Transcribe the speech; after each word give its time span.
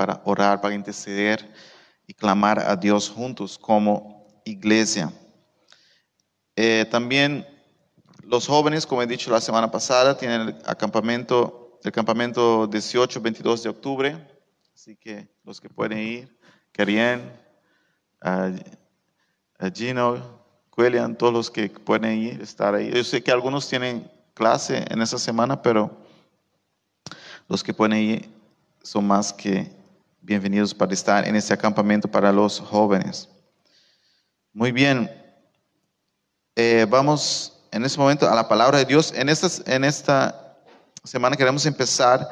para 0.00 0.22
orar, 0.24 0.62
para 0.62 0.74
interceder 0.74 1.46
y 2.06 2.14
clamar 2.14 2.58
a 2.58 2.74
Dios 2.74 3.10
juntos 3.10 3.58
como 3.58 4.26
iglesia. 4.46 5.12
Eh, 6.56 6.86
también 6.90 7.46
los 8.22 8.46
jóvenes, 8.46 8.86
como 8.86 9.02
he 9.02 9.06
dicho 9.06 9.30
la 9.30 9.42
semana 9.42 9.70
pasada, 9.70 10.16
tienen 10.16 10.40
el 10.40 10.56
acampamento, 10.64 11.78
el 11.84 11.92
campamento 11.92 12.66
18-22 12.70 13.62
de 13.62 13.68
octubre, 13.68 14.28
así 14.74 14.96
que 14.96 15.28
los 15.44 15.60
que 15.60 15.68
pueden 15.68 15.98
ir, 15.98 16.38
Karien, 16.72 17.30
a 18.22 18.50
Gino, 19.70 20.40
William, 20.78 21.14
todos 21.14 21.34
los 21.34 21.50
que 21.50 21.68
pueden 21.68 22.22
ir, 22.22 22.40
estar 22.40 22.74
ahí. 22.74 22.90
Yo 22.90 23.04
sé 23.04 23.22
que 23.22 23.32
algunos 23.32 23.68
tienen 23.68 24.10
clase 24.32 24.82
en 24.88 25.02
esa 25.02 25.18
semana, 25.18 25.60
pero 25.60 25.94
los 27.48 27.62
que 27.62 27.74
pueden 27.74 27.98
ir 27.98 28.30
son 28.82 29.06
más 29.06 29.30
que 29.34 29.78
bienvenidos 30.22 30.74
para 30.74 30.92
estar 30.92 31.26
en 31.26 31.34
este 31.34 31.54
acampamento 31.54 32.08
para 32.08 32.32
los 32.32 32.60
jóvenes. 32.60 33.28
Muy 34.52 34.70
bien, 34.72 35.10
eh, 36.56 36.86
vamos 36.88 37.66
en 37.72 37.84
este 37.84 37.98
momento 37.98 38.28
a 38.28 38.34
la 38.34 38.48
palabra 38.48 38.78
de 38.78 38.84
Dios. 38.84 39.12
En 39.14 39.28
esta, 39.28 39.48
en 39.72 39.84
esta 39.84 40.58
semana 41.04 41.36
queremos 41.36 41.64
empezar 41.66 42.28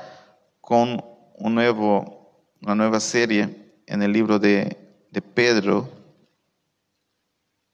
con 0.60 1.02
un 1.36 1.54
nuevo, 1.54 2.52
una 2.60 2.74
nueva 2.74 3.00
serie 3.00 3.72
en 3.86 4.02
el 4.02 4.12
libro 4.12 4.38
de, 4.38 4.77
de 5.10 5.22
Pedro. 5.22 5.88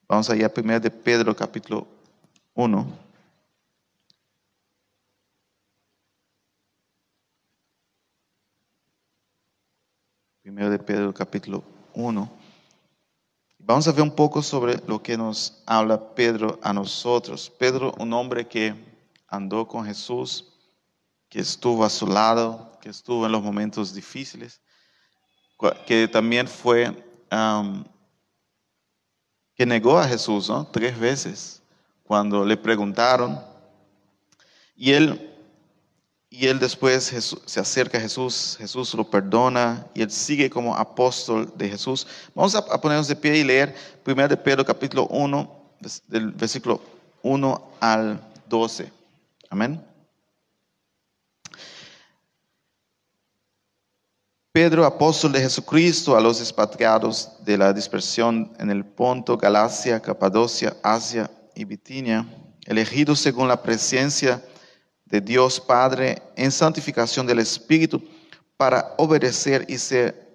Vamos 0.07 0.29
allá 0.29 0.53
primero 0.53 0.79
de 0.79 0.91
Pedro 0.91 1.35
capítulo 1.35 1.87
1. 2.53 3.04
Primero 10.55 10.71
de 10.71 10.79
Pedro 10.79 11.13
capítulo 11.13 11.65
1. 11.95 12.31
Vamos 13.57 13.87
a 13.89 13.91
ver 13.91 14.03
un 14.03 14.15
poco 14.15 14.41
sobre 14.41 14.81
lo 14.87 15.03
que 15.03 15.17
nos 15.17 15.61
habla 15.65 16.15
Pedro 16.15 16.57
a 16.63 16.71
nosotros. 16.71 17.51
Pedro, 17.59 17.93
un 17.99 18.13
hombre 18.13 18.47
que 18.47 18.73
andó 19.27 19.67
con 19.67 19.83
Jesús, 19.85 20.53
que 21.27 21.41
estuvo 21.41 21.83
a 21.83 21.89
su 21.89 22.07
lado, 22.07 22.71
que 22.79 22.87
estuvo 22.87 23.25
en 23.25 23.33
los 23.33 23.43
momentos 23.43 23.93
difíciles, 23.93 24.61
que 25.85 26.07
también 26.07 26.47
fue, 26.47 27.03
que 29.55 29.65
negó 29.65 29.99
a 29.99 30.07
Jesús 30.07 30.47
¿no? 30.47 30.65
tres 30.67 30.97
veces 30.97 31.61
cuando 32.01 32.45
le 32.45 32.55
preguntaron. 32.55 33.41
Y 34.73 34.93
él 34.93 35.34
y 36.37 36.47
él 36.47 36.59
después 36.59 37.13
se 37.45 37.59
acerca 37.61 37.97
a 37.97 38.01
Jesús, 38.01 38.57
Jesús 38.59 38.93
lo 38.93 39.09
perdona 39.09 39.87
y 39.93 40.01
él 40.01 40.11
sigue 40.11 40.49
como 40.49 40.75
apóstol 40.75 41.49
de 41.55 41.69
Jesús. 41.69 42.05
Vamos 42.33 42.53
a, 42.55 42.81
ponernos 42.81 43.07
de 43.07 43.15
pie 43.15 43.37
y 43.37 43.43
leer 43.45 43.73
1 44.05 44.27
de 44.27 44.35
Pedro 44.35 44.65
capítulo 44.65 45.07
1, 45.07 45.49
del 46.07 46.31
versículo 46.31 46.81
1 47.21 47.71
al 47.79 48.19
12. 48.49 48.91
Amén. 49.49 49.81
Pedro, 54.51 54.85
apóstol 54.85 55.31
de 55.31 55.39
Jesucristo, 55.39 56.17
a 56.17 56.21
los 56.21 56.41
expatriados 56.41 57.31
de 57.45 57.57
la 57.57 57.71
dispersión 57.71 58.51
en 58.59 58.71
el 58.71 58.83
Ponto, 58.83 59.37
Galacia, 59.37 60.01
Capadocia, 60.01 60.75
Asia 60.83 61.31
y 61.55 61.63
Bitinia, 61.63 62.25
elegidos 62.65 63.19
según 63.19 63.47
la 63.47 63.63
presencia 63.63 64.37
de 64.37 64.54
Dios 65.05 65.59
Padre 65.59 66.21
en 66.35 66.51
santificación 66.51 67.25
del 67.25 67.39
Espíritu 67.39 68.03
para 68.57 68.93
obedecer 68.97 69.65
y 69.67 69.77
ser 69.77 70.25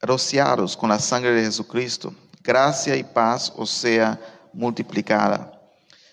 rociados 0.00 0.76
con 0.76 0.88
la 0.88 0.98
sangre 0.98 1.32
de 1.32 1.44
Jesucristo. 1.44 2.14
Gracia 2.42 2.96
y 2.96 3.04
paz 3.04 3.52
os 3.56 3.70
sea 3.70 4.18
multiplicada. 4.52 5.52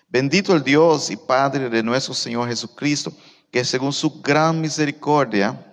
Bendito 0.09 0.53
el 0.53 0.63
Dios 0.63 1.09
y 1.09 1.17
Padre 1.17 1.69
de 1.69 1.83
nuestro 1.83 2.13
Señor 2.13 2.47
Jesucristo, 2.47 3.11
que 3.51 3.63
según 3.63 3.93
su 3.93 4.21
gran 4.21 4.59
misericordia 4.59 5.63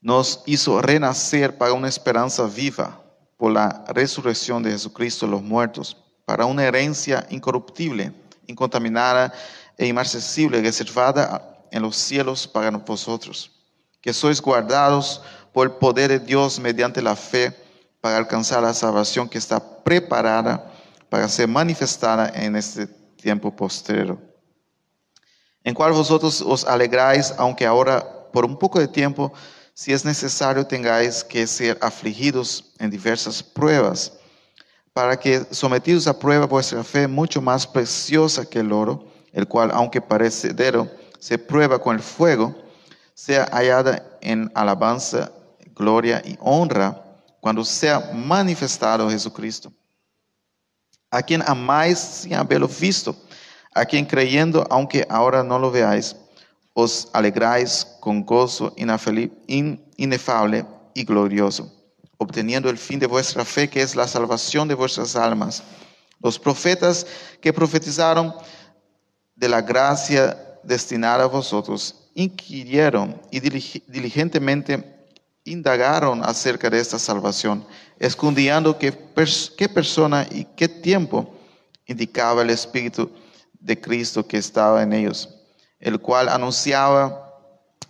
nos 0.00 0.42
hizo 0.46 0.80
renacer 0.80 1.56
para 1.56 1.72
una 1.72 1.88
esperanza 1.88 2.44
viva 2.44 3.02
por 3.36 3.52
la 3.52 3.84
resurrección 3.88 4.62
de 4.62 4.70
Jesucristo 4.70 5.26
de 5.26 5.32
los 5.32 5.42
muertos, 5.42 5.96
para 6.24 6.44
una 6.44 6.64
herencia 6.64 7.26
incorruptible, 7.30 8.12
incontaminada 8.46 9.32
e 9.78 9.86
inmarcesible 9.86 10.60
reservada 10.60 11.64
en 11.70 11.82
los 11.82 11.96
cielos 11.96 12.46
para 12.46 12.70
vosotros, 12.70 13.50
que 14.00 14.12
sois 14.12 14.40
guardados 14.40 15.22
por 15.52 15.68
el 15.68 15.72
poder 15.74 16.10
de 16.10 16.18
Dios 16.18 16.58
mediante 16.58 17.00
la 17.00 17.14
fe 17.14 17.54
para 18.00 18.16
alcanzar 18.16 18.62
la 18.62 18.74
salvación 18.74 19.28
que 19.28 19.38
está 19.38 19.60
preparada 19.82 20.70
para 21.08 21.28
ser 21.28 21.48
manifestada 21.48 22.30
en 22.34 22.56
este 22.56 22.86
tiempo 22.86 23.54
postrero. 23.54 24.20
En 25.64 25.74
cual 25.74 25.92
vosotros 25.92 26.40
os 26.40 26.64
alegráis, 26.64 27.32
aunque 27.38 27.66
ahora 27.66 28.04
por 28.32 28.44
un 28.44 28.58
poco 28.58 28.78
de 28.78 28.88
tiempo, 28.88 29.32
si 29.74 29.92
es 29.92 30.04
necesario, 30.04 30.66
tengáis 30.66 31.22
que 31.22 31.46
ser 31.46 31.78
afligidos 31.80 32.72
en 32.78 32.90
diversas 32.90 33.42
pruebas, 33.42 34.12
para 34.92 35.16
que 35.16 35.46
sometidos 35.52 36.08
a 36.08 36.18
prueba 36.18 36.46
vuestra 36.46 36.82
fe, 36.82 37.06
mucho 37.06 37.40
más 37.40 37.66
preciosa 37.66 38.44
que 38.44 38.58
el 38.58 38.72
oro, 38.72 39.06
el 39.38 39.46
cual, 39.46 39.70
aunque 39.72 40.00
parecedero, 40.00 40.90
se 41.20 41.38
prueba 41.38 41.78
con 41.78 41.94
el 41.94 42.02
fuego, 42.02 42.54
sea 43.14 43.48
hallada 43.52 44.02
en 44.20 44.50
alabanza, 44.54 45.30
gloria 45.76 46.20
y 46.24 46.36
honra 46.40 47.04
cuando 47.40 47.64
sea 47.64 48.10
manifestado 48.12 49.08
Jesucristo, 49.08 49.72
a 51.10 51.22
quien 51.22 51.42
amáis 51.46 51.98
sin 51.98 52.34
haberlo 52.34 52.68
visto, 52.68 53.14
a 53.72 53.84
quien 53.84 54.04
creyendo, 54.04 54.66
aunque 54.70 55.06
ahora 55.08 55.44
no 55.44 55.56
lo 55.58 55.70
veáis, 55.70 56.16
os 56.74 57.08
alegráis 57.12 57.86
con 58.00 58.24
gozo 58.24 58.74
inefable 58.76 60.66
y 60.94 61.04
glorioso, 61.04 61.72
obteniendo 62.16 62.68
el 62.70 62.78
fin 62.78 62.98
de 62.98 63.06
vuestra 63.06 63.44
fe, 63.44 63.70
que 63.70 63.82
es 63.82 63.94
la 63.94 64.08
salvación 64.08 64.66
de 64.66 64.74
vuestras 64.74 65.14
almas. 65.14 65.62
Los 66.20 66.40
profetas 66.40 67.06
que 67.40 67.52
profetizaron 67.52 68.34
de 69.38 69.48
la 69.48 69.62
gracia 69.62 70.36
destinada 70.64 71.24
a 71.24 71.28
vosotros, 71.28 72.10
inquirieron 72.14 73.20
y 73.30 73.38
diligentemente 73.38 75.06
indagaron 75.44 76.24
acerca 76.24 76.68
de 76.68 76.80
esta 76.80 76.98
salvación, 76.98 77.64
escondiendo 78.00 78.76
qué, 78.76 78.92
qué 79.56 79.68
persona 79.68 80.26
y 80.28 80.44
qué 80.56 80.68
tiempo 80.68 81.32
indicaba 81.86 82.42
el 82.42 82.50
Espíritu 82.50 83.10
de 83.60 83.80
Cristo 83.80 84.26
que 84.26 84.38
estaba 84.38 84.82
en 84.82 84.92
ellos, 84.92 85.28
el 85.78 86.00
cual 86.00 86.28
anunciaba 86.28 87.32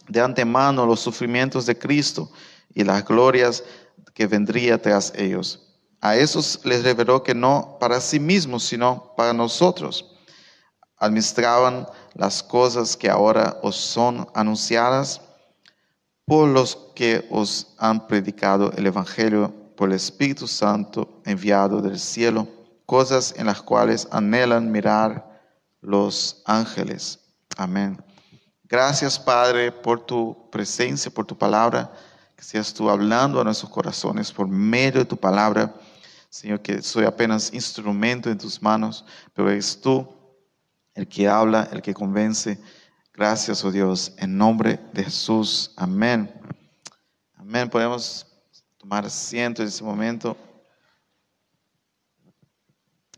de 0.07 0.21
antemano 0.21 0.85
los 0.85 1.01
sufrimientos 1.01 1.65
de 1.65 1.79
Cristo 1.79 2.31
y 2.75 2.85
las 2.85 3.05
glorias 3.07 3.65
que 4.13 4.27
vendría 4.27 4.81
tras 4.81 5.15
ellos. 5.17 5.65
A 6.03 6.15
esos 6.15 6.61
les 6.65 6.85
reveló 6.85 7.23
que 7.23 7.35
no 7.35 7.79
para 7.81 8.01
sí 8.03 8.21
mismos, 8.21 8.65
sino 8.65 9.15
para 9.17 9.33
nosotros 9.33 10.18
administraban 10.99 11.87
las 12.15 12.43
cosas 12.43 12.97
que 12.97 13.09
ahora 13.09 13.59
os 13.63 13.77
son 13.77 14.29
anunciadas 14.35 15.21
por 16.25 16.49
los 16.49 16.77
que 16.95 17.27
os 17.31 17.75
han 17.79 18.07
predicado 18.07 18.73
el 18.77 18.87
Evangelio 18.87 19.55
por 19.77 19.89
el 19.89 19.95
Espíritu 19.95 20.47
Santo 20.47 21.21
enviado 21.25 21.81
del 21.81 21.99
cielo, 21.99 22.49
cosas 22.85 23.35
en 23.37 23.47
las 23.47 23.63
cuales 23.63 24.09
anhelan 24.11 24.71
mirar 24.71 25.41
los 25.81 26.43
ángeles. 26.45 27.21
Amén. 27.57 28.03
Gracias, 28.65 29.19
Padre, 29.19 29.73
por 29.73 30.05
tu 30.05 30.51
presencia, 30.51 31.11
por 31.11 31.25
tu 31.25 31.39
palabra, 31.39 31.91
que 32.37 32.43
seas 32.43 32.75
tú 32.75 32.91
hablando 32.91 33.41
a 33.41 33.45
nuestros 33.45 33.71
corazones 33.71 34.31
por 34.31 34.47
medio 34.49 35.01
de 35.01 35.07
tu 35.07 35.17
palabra. 35.17 35.73
Señor, 36.29 36.61
que 36.61 36.83
soy 36.83 37.05
apenas 37.05 37.55
instrumento 37.55 38.29
en 38.29 38.37
tus 38.37 38.61
manos, 38.61 39.05
pero 39.33 39.51
es 39.51 39.81
tú 39.81 40.07
el 40.99 41.07
que 41.07 41.29
habla, 41.29 41.69
el 41.71 41.81
que 41.81 41.95
convence. 41.95 42.59
Gracias, 43.15 43.65
oh 43.65 43.71
Dios, 43.71 44.13
en 44.19 44.37
nombre 44.37 44.81
de 44.93 45.05
Jesús. 45.05 45.73
Amén. 45.77 46.29
Amén. 47.37 47.71
Podemos 47.71 48.27
tomar 48.79 49.07
asiento 49.07 49.63
en 49.63 49.69
este 49.69 49.85
momento. 49.85 50.37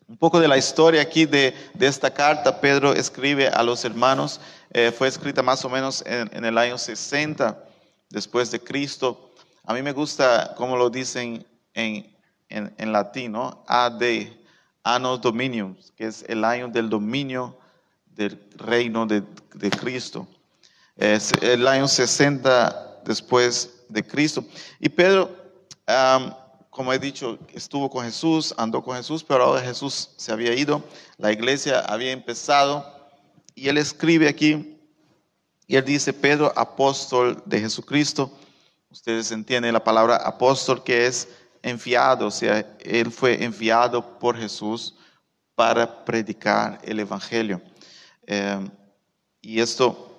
Un 0.07 0.19
poco 0.19 0.39
de 0.39 0.47
la 0.47 0.59
historia 0.59 1.01
aquí 1.01 1.25
de, 1.25 1.55
esta 1.81 2.13
carta, 2.13 2.61
Pedro 2.61 2.93
escribe 2.93 3.49
a 3.49 3.63
los 3.63 3.83
hermanos, 3.87 4.43
eh, 4.73 4.93
fue 4.93 5.09
escrita 5.09 5.43
más 5.43 5.65
o 5.65 5.71
menos 5.71 6.05
en, 6.05 6.45
el 6.45 6.59
año 6.59 6.77
60 6.77 7.65
después 8.11 8.51
de 8.51 8.61
Cristo. 8.61 9.33
A 9.65 9.73
mí 9.73 9.81
me 9.81 9.93
gusta 9.93 10.53
cómo 10.55 10.77
lo 10.77 10.91
dicen 10.91 11.47
en, 11.73 12.15
en, 12.51 12.75
en 12.77 12.93
latín, 12.93 13.33
¿no? 13.33 13.65
AD, 13.67 14.03
Anno 14.83 15.17
Dominium, 15.17 15.77
que 15.97 16.09
es 16.09 16.27
el 16.29 16.45
año 16.45 16.69
del 16.69 16.91
dominio 16.91 17.57
del 18.21 18.39
reino 18.57 19.07
de, 19.07 19.23
Cristo. 19.71 20.29
Es 20.95 21.33
el 21.41 21.67
año 21.67 21.89
60 21.89 23.01
después 23.03 23.83
de 23.89 24.07
Cristo. 24.07 24.45
Y 24.79 24.91
Pedro, 24.91 25.35
como 26.69 26.93
he 26.93 26.99
dicho, 26.99 27.39
estuvo 27.55 27.89
con 27.89 28.05
Jesús, 28.05 28.55
andó 28.59 28.83
con 28.83 28.95
Jesús, 28.95 29.25
pero 29.25 29.45
ahora 29.45 29.63
Jesús 29.63 30.11
se 30.17 30.33
había 30.33 30.55
ido, 30.55 30.85
la 31.17 31.33
iglesia 31.33 31.81
había 31.81 32.13
empezado 32.13 32.85
y 33.55 33.69
él 33.69 33.79
escribe 33.79 34.29
aquí, 34.29 34.77
y 35.67 35.77
él 35.77 35.85
dice, 35.85 36.13
Pedro, 36.13 36.53
apóstol 36.57 37.43
de 37.47 37.61
Jesucristo. 37.61 38.31
Ustedes 38.91 39.31
entienden 39.31 39.73
la 39.73 39.85
palabra 39.85 40.17
apóstol 40.17 40.83
que 40.83 41.07
es 41.07 41.29
enviado, 41.63 42.27
o 42.27 42.31
sea, 42.31 42.67
él 42.81 43.11
fue 43.13 43.43
enviado 43.43 44.19
por 44.19 44.37
Jesús 44.37 44.97
para 45.55 46.05
predicar 46.05 46.81
el 46.83 47.01
Evangelio. 47.01 47.63
Eh, 48.27 48.69
y 49.41 49.61
esto 49.61 50.11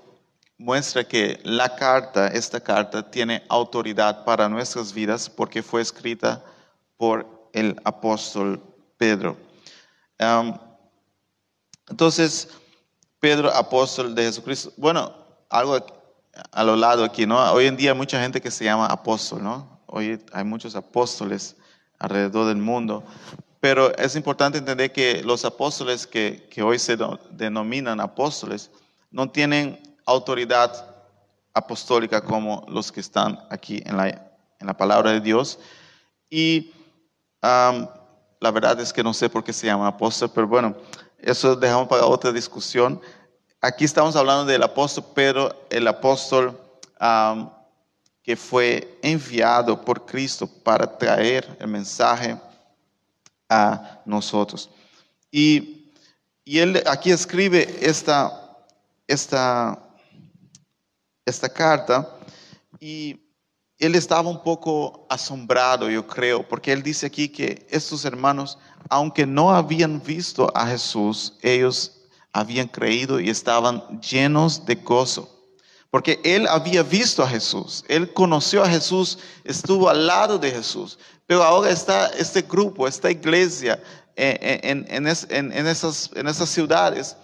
muestra 0.57 1.03
que 1.03 1.39
la 1.43 1.75
carta, 1.75 2.27
esta 2.27 2.59
carta, 2.59 3.09
tiene 3.09 3.43
autoridad 3.49 4.23
para 4.23 4.47
nuestras 4.47 4.93
vidas 4.93 5.29
porque 5.29 5.63
fue 5.63 5.81
escrita 5.81 6.43
por 6.97 7.49
el 7.53 7.79
apóstol 7.83 8.61
Pedro. 8.97 9.37
Um, 10.19 10.57
entonces, 11.89 12.49
Pedro, 13.19 13.49
apóstol 13.53 14.13
de 14.13 14.23
Jesucristo. 14.23 14.71
Bueno, 14.77 15.13
algo 15.49 15.83
a 16.51 16.63
lo 16.63 16.75
lado 16.75 17.03
aquí, 17.03 17.25
¿no? 17.25 17.39
Hoy 17.51 17.65
en 17.65 17.75
día 17.75 17.91
hay 17.91 17.97
mucha 17.97 18.21
gente 18.21 18.41
que 18.41 18.51
se 18.51 18.63
llama 18.63 18.85
apóstol, 18.85 19.43
¿no? 19.43 19.81
Hoy 19.87 20.23
hay 20.31 20.43
muchos 20.43 20.75
apóstoles 20.75 21.55
alrededor 21.99 22.47
del 22.47 22.57
mundo. 22.57 23.03
Pero 23.61 23.95
es 23.95 24.15
importante 24.15 24.57
entender 24.57 24.91
que 24.91 25.21
los 25.23 25.45
apóstoles 25.45 26.07
que, 26.07 26.49
hoy 26.63 26.79
se 26.79 26.97
denominan 27.29 28.01
apóstoles 28.01 28.71
no 29.11 29.29
tienen 29.29 29.79
autoridad 30.05 30.87
apostólica 31.53 32.21
como 32.21 32.65
los 32.67 32.91
que 32.91 32.99
están 33.01 33.39
aquí 33.51 33.83
en 33.85 33.97
la, 33.97 34.07
en 34.07 34.65
la 34.65 34.75
palabra 34.75 35.11
de 35.11 35.21
Dios. 35.21 35.59
Y 36.27 36.73
la 37.41 38.51
verdad 38.51 38.79
es 38.79 38.91
que 38.91 39.03
no 39.03 39.13
sé 39.13 39.29
por 39.29 39.43
qué 39.43 39.53
se 39.53 39.67
llama 39.67 39.87
apóstol, 39.87 40.31
pero 40.33 40.47
bueno, 40.47 40.75
eso 41.19 41.55
dejamos 41.55 41.87
para 41.87 42.07
otra 42.07 42.31
discusión. 42.31 42.99
Aquí 43.61 43.85
estamos 43.85 44.15
hablando 44.15 44.45
del 44.45 44.63
apóstol 44.63 45.05
Pedro, 45.13 45.67
el 45.69 45.87
apóstol 45.87 46.59
que 48.23 48.35
fue 48.35 48.97
enviado 49.03 49.79
por 49.85 50.03
Cristo 50.03 50.49
para 50.63 50.97
traer 50.97 51.47
el 51.59 51.67
mensaje 51.67 52.39
a 53.51 54.01
nosotros. 54.05 54.69
Y, 55.29 55.91
y 56.45 56.59
él 56.59 56.81
aquí 56.87 57.11
escribe 57.11 57.67
esta, 57.81 58.31
esta, 59.07 59.77
esta 61.25 61.49
carta 61.49 62.09
y 62.79 63.19
él 63.77 63.95
estaba 63.95 64.29
un 64.29 64.41
poco 64.41 65.05
asombrado, 65.09 65.89
yo 65.89 66.07
creo, 66.07 66.47
porque 66.47 66.71
él 66.71 66.81
dice 66.81 67.07
aquí 67.07 67.27
que 67.27 67.67
estos 67.69 68.05
hermanos, 68.05 68.57
aunque 68.89 69.25
no 69.25 69.51
habían 69.51 70.01
visto 70.01 70.49
a 70.55 70.67
Jesús, 70.67 71.33
ellos 71.41 72.03
habían 72.31 72.69
creído 72.69 73.19
y 73.19 73.29
estaban 73.29 73.99
llenos 73.99 74.65
de 74.65 74.75
gozo. 74.75 75.40
Porque 75.91 76.19
él 76.23 76.47
había 76.47 76.83
visto 76.83 77.21
a 77.21 77.27
Jesús, 77.27 77.83
él 77.89 78.11
conoció 78.13 78.63
a 78.63 78.69
Jesús, 78.69 79.19
estuvo 79.43 79.89
al 79.89 80.07
lado 80.07 80.39
de 80.39 80.49
Jesús. 80.49 80.97
Pero 81.27 81.43
ahora 81.43 81.69
está 81.69 82.07
este 82.17 82.41
grupo, 82.43 82.87
esta 82.87 83.11
iglesia 83.11 83.81
eh, 84.15 84.59
en, 84.63 84.85
en- 84.89 85.05
en 85.07 85.51
en- 85.53 85.67
esas, 85.67 86.09
esas 86.15 86.49
ciudades 86.49 87.17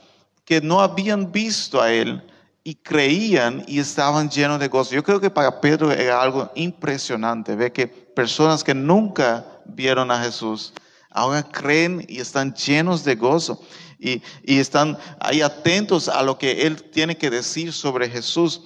que 0.46 0.62
no 0.62 0.82
habían 0.82 1.32
visto 1.32 1.82
a 1.82 1.92
él 1.92 2.22
y 2.64 2.76
creían 2.76 3.64
y 3.68 3.80
estaban 3.80 4.30
llenos 4.30 4.60
de 4.60 4.68
gozo. 4.68 4.94
Yo 4.94 5.04
creo 5.04 5.22
que 5.22 5.30
para 5.30 5.62
Pedro 5.62 5.90
era 5.92 6.22
algo 6.22 6.52
impresionante 6.56 7.56
ver 7.56 7.72
que 7.72 7.88
personas 7.88 8.64
que 8.64 8.74
nunca 8.74 9.46
vieron 9.66 10.12
a 10.12 10.22
Jesús 10.22 10.74
ahora 11.10 11.42
creen 11.44 12.06
y 12.10 12.20
están 12.20 12.54
llenos 12.54 13.04
de 13.06 13.16
gozo 13.16 13.62
y, 14.00 14.22
están 14.44 14.98
ahí 15.20 15.42
atentos 15.42 16.08
a 16.08 16.22
lo 16.24 16.38
que 16.38 16.66
él 16.68 16.84
tiene 16.84 17.18
que 17.18 17.30
decir 17.30 17.74
sobre 17.74 18.10
Jesús. 18.10 18.64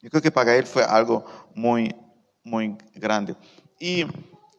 Yo 0.00 0.10
creo 0.10 0.22
que 0.22 0.30
para 0.30 0.56
él 0.56 0.66
fue 0.66 0.84
algo 0.84 1.24
muy, 1.54 1.94
muy 2.42 2.76
grande. 2.94 3.34
Y, 3.78 4.04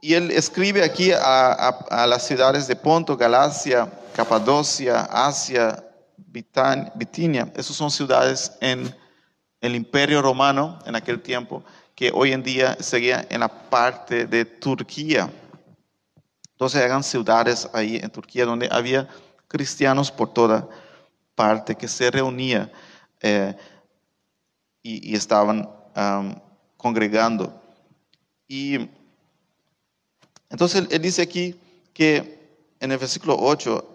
y 0.02 0.14
él 0.14 0.32
escribe 0.32 0.84
aquí 0.84 1.12
a, 1.12 1.52
a- 1.54 2.08
las 2.08 2.26
ciudades 2.26 2.68
de 2.68 2.76
Ponto, 2.76 3.16
Galacia, 3.18 3.92
Capadocia, 4.16 5.02
Asia, 5.02 5.84
Bitinia. 6.96 7.52
Esas 7.56 7.76
son 7.76 7.92
ciudades 7.92 8.52
en 8.62 8.96
el 9.62 9.76
imperio 9.76 10.22
romano 10.22 10.80
en 10.86 10.96
aquel 10.96 11.22
tiempo, 11.22 11.64
que 11.94 12.12
hoy 12.14 12.32
en 12.32 12.42
día 12.42 12.78
seguía 12.80 13.26
en 13.30 13.42
la 13.42 13.48
parte 13.48 14.26
de 14.26 14.46
Turquía. 14.46 15.32
Entonces 16.54 16.82
eran 16.82 17.04
ciudades 17.04 17.70
ahí 17.74 17.98
en 17.98 18.10
Turquía 18.10 18.46
donde 18.46 18.68
había 18.72 19.08
cristianos 19.52 20.10
por 20.12 20.34
toda 20.34 20.68
parte 21.36 21.76
que 21.76 21.90
se 21.90 22.10
reunían 22.10 22.72
eh, 23.20 23.54
y, 24.82 25.14
estaban 25.14 25.70
congregando. 26.78 27.62
Y 28.48 28.90
entonces 30.50 30.88
él, 30.90 31.02
dice 31.02 31.22
aquí 31.22 31.60
que 31.94 32.40
en 32.80 32.92
el 32.92 32.98
versículo 32.98 33.36
8, 33.38 33.88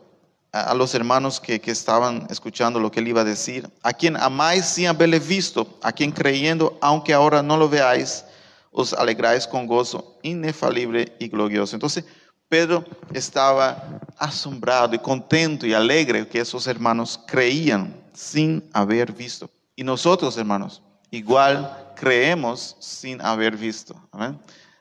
a, 0.53 0.75
los 0.75 0.95
hermanos 0.95 1.41
que, 1.41 1.61
que 1.61 1.71
estaban 1.71 2.27
escuchando 2.31 2.79
lo 2.79 2.91
que 2.91 3.01
él 3.01 3.09
iba 3.09 3.23
a 3.23 3.25
decir, 3.25 3.69
a 3.83 3.93
quien 3.93 4.17
amáis 4.17 4.67
sin 4.67 4.87
haberle 4.87 5.19
visto, 5.19 5.79
a 5.83 5.91
quien 5.91 6.13
creyendo, 6.13 6.79
aunque 6.83 7.15
ahora 7.15 7.43
no 7.43 7.57
lo 7.57 7.69
veáis, 7.69 8.25
os 8.71 8.93
alegráis 8.93 9.47
con 9.47 9.67
gozo 9.67 10.19
inefalible 10.23 11.17
y 11.19 11.29
glorioso. 11.29 11.75
Entonces, 11.75 12.05
Pedro 12.49 12.85
estaba 13.13 14.01
asombrado 14.19 14.95
y 14.95 14.99
contento 14.99 15.67
y 15.67 15.75
alegre 15.75 16.29
que 16.29 16.41
esos 16.41 16.67
hermanos 16.67 17.21
creían 17.27 17.95
sin 18.13 18.69
haber 18.73 19.13
visto. 19.13 19.51
Y 19.75 19.85
nosotros, 19.85 20.37
hermanos, 20.39 20.83
igual 21.11 21.93
creemos 21.97 22.77
sin 22.79 23.21
haber 23.21 23.57
visto. 23.57 23.95
Amén. 24.13 24.39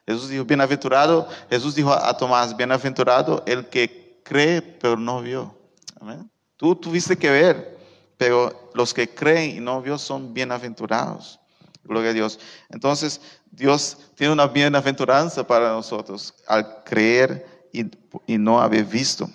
Jesús 0.07 0.29
dijo, 0.29 0.45
bienaventurado, 0.45 1.27
Jesús 1.49 1.73
dijo 1.73 1.91
a 1.91 2.15
Tomás, 2.15 2.55
bienaventurado 2.55 3.43
el 3.47 3.67
que 3.67 4.21
cree 4.23 4.61
pero 4.61 4.97
no 4.97 5.21
vio. 5.21 5.57
Amén. 5.99 6.29
Tú 6.57 6.75
tuviste 6.75 7.17
que 7.17 7.31
ver, 7.31 7.77
pero 8.17 8.69
los 8.73 8.93
que 8.93 9.09
creen 9.09 9.57
y 9.57 9.59
no 9.59 9.81
vio 9.81 9.97
son 9.97 10.33
bienaventurados. 10.33 11.39
Gloria 11.83 12.11
a 12.11 12.13
Dios. 12.13 12.39
Entonces, 12.69 13.21
Dios 13.51 13.97
tiene 14.15 14.33
una 14.33 14.47
bienaventuranza 14.47 15.45
para 15.45 15.69
nosotros 15.69 16.33
al 16.47 16.83
creer 16.83 17.54
y, 18.27 18.37
no 18.37 18.61
haber 18.61 18.85
visto. 18.85 19.29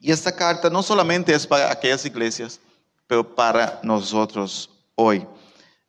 Y 0.00 0.12
esta 0.12 0.34
carta 0.34 0.68
no 0.70 0.82
solamente 0.82 1.34
es 1.34 1.46
para 1.46 1.70
aquellas 1.70 2.04
iglesias, 2.04 2.60
pero 3.06 3.34
para 3.34 3.80
nosotros 3.82 4.70
hoy. 4.94 5.26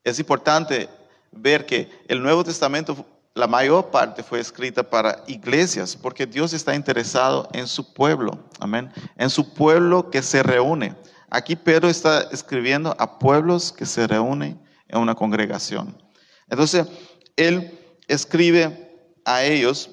Es 0.04 0.20
importante 0.20 0.90
ver 1.32 1.66
que 1.66 1.90
el 2.08 2.22
Nuevo 2.22 2.44
Testamento, 2.44 3.06
la 3.34 3.48
mayor 3.48 3.92
parte 3.92 4.24
fue 4.24 4.40
escrita 4.40 4.84
para 4.84 5.24
iglesias, 5.28 5.96
porque 5.96 6.26
Dios 6.26 6.54
está 6.54 6.74
interesado 6.74 7.50
en 7.54 7.68
su 7.68 7.94
pueblo, 7.94 8.40
amén, 8.60 8.92
en 9.18 9.30
su 9.30 9.54
pueblo 9.54 10.10
que 10.10 10.22
se 10.22 10.42
reúne. 10.42 10.96
Aquí 11.30 11.56
Pedro 11.56 11.90
está 11.90 12.22
escribiendo 12.32 12.96
a 12.98 13.20
pueblos 13.20 13.74
que 13.74 13.86
se 13.86 14.08
reúnen 14.08 14.60
en 14.88 15.00
una 15.00 15.14
congregación. 15.14 16.02
Entonces, 16.50 16.88
él 17.36 17.78
escribe 18.08 19.12
a 19.26 19.44
ellos 19.44 19.90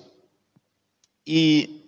y, 1.25 1.81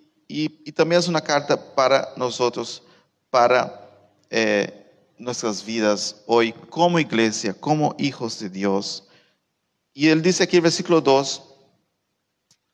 también 0.75 0.99
es 0.99 1.07
una 1.07 1.21
carta 1.21 1.55
para 1.75 2.09
nosotros, 2.17 2.83
para 3.29 3.89
eh, 4.29 4.85
nuestras 5.17 5.65
vidas 5.65 6.17
hoy 6.25 6.51
como 6.69 6.99
iglesia, 6.99 7.53
como 7.53 7.95
hijos 7.97 8.39
de 8.39 8.49
Dios. 8.49 9.03
Y 9.93 10.09
él 10.09 10.21
dice 10.21 10.43
aquí 10.43 10.59
versículo 10.59 11.01
2, 11.01 11.41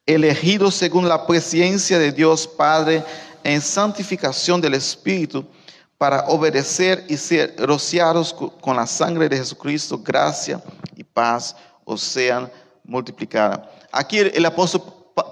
elegidos 0.06 0.76
según 0.76 1.08
la 1.08 1.26
presencia 1.26 1.98
de 1.98 2.12
Dios 2.12 2.48
Padre 2.48 3.04
en 3.44 3.62
santificación 3.62 4.60
del 4.60 4.74
Espíritu, 4.74 5.46
para 5.98 6.26
obedecer 6.28 7.06
y 7.08 7.16
ser 7.16 7.56
rociados 7.58 8.34
co- 8.34 8.50
con 8.58 8.76
la 8.76 8.86
sangre 8.86 9.30
de 9.30 9.38
Jesucristo, 9.38 9.98
gracia 9.98 10.62
y 10.98 11.04
paz 11.04 11.56
os 11.86 12.02
sean 12.02 12.52
multiplicadas. 12.84 13.62
Aquí 13.92 14.18
el, 14.20 14.32
el 14.36 14.46
apóstol 14.46 14.84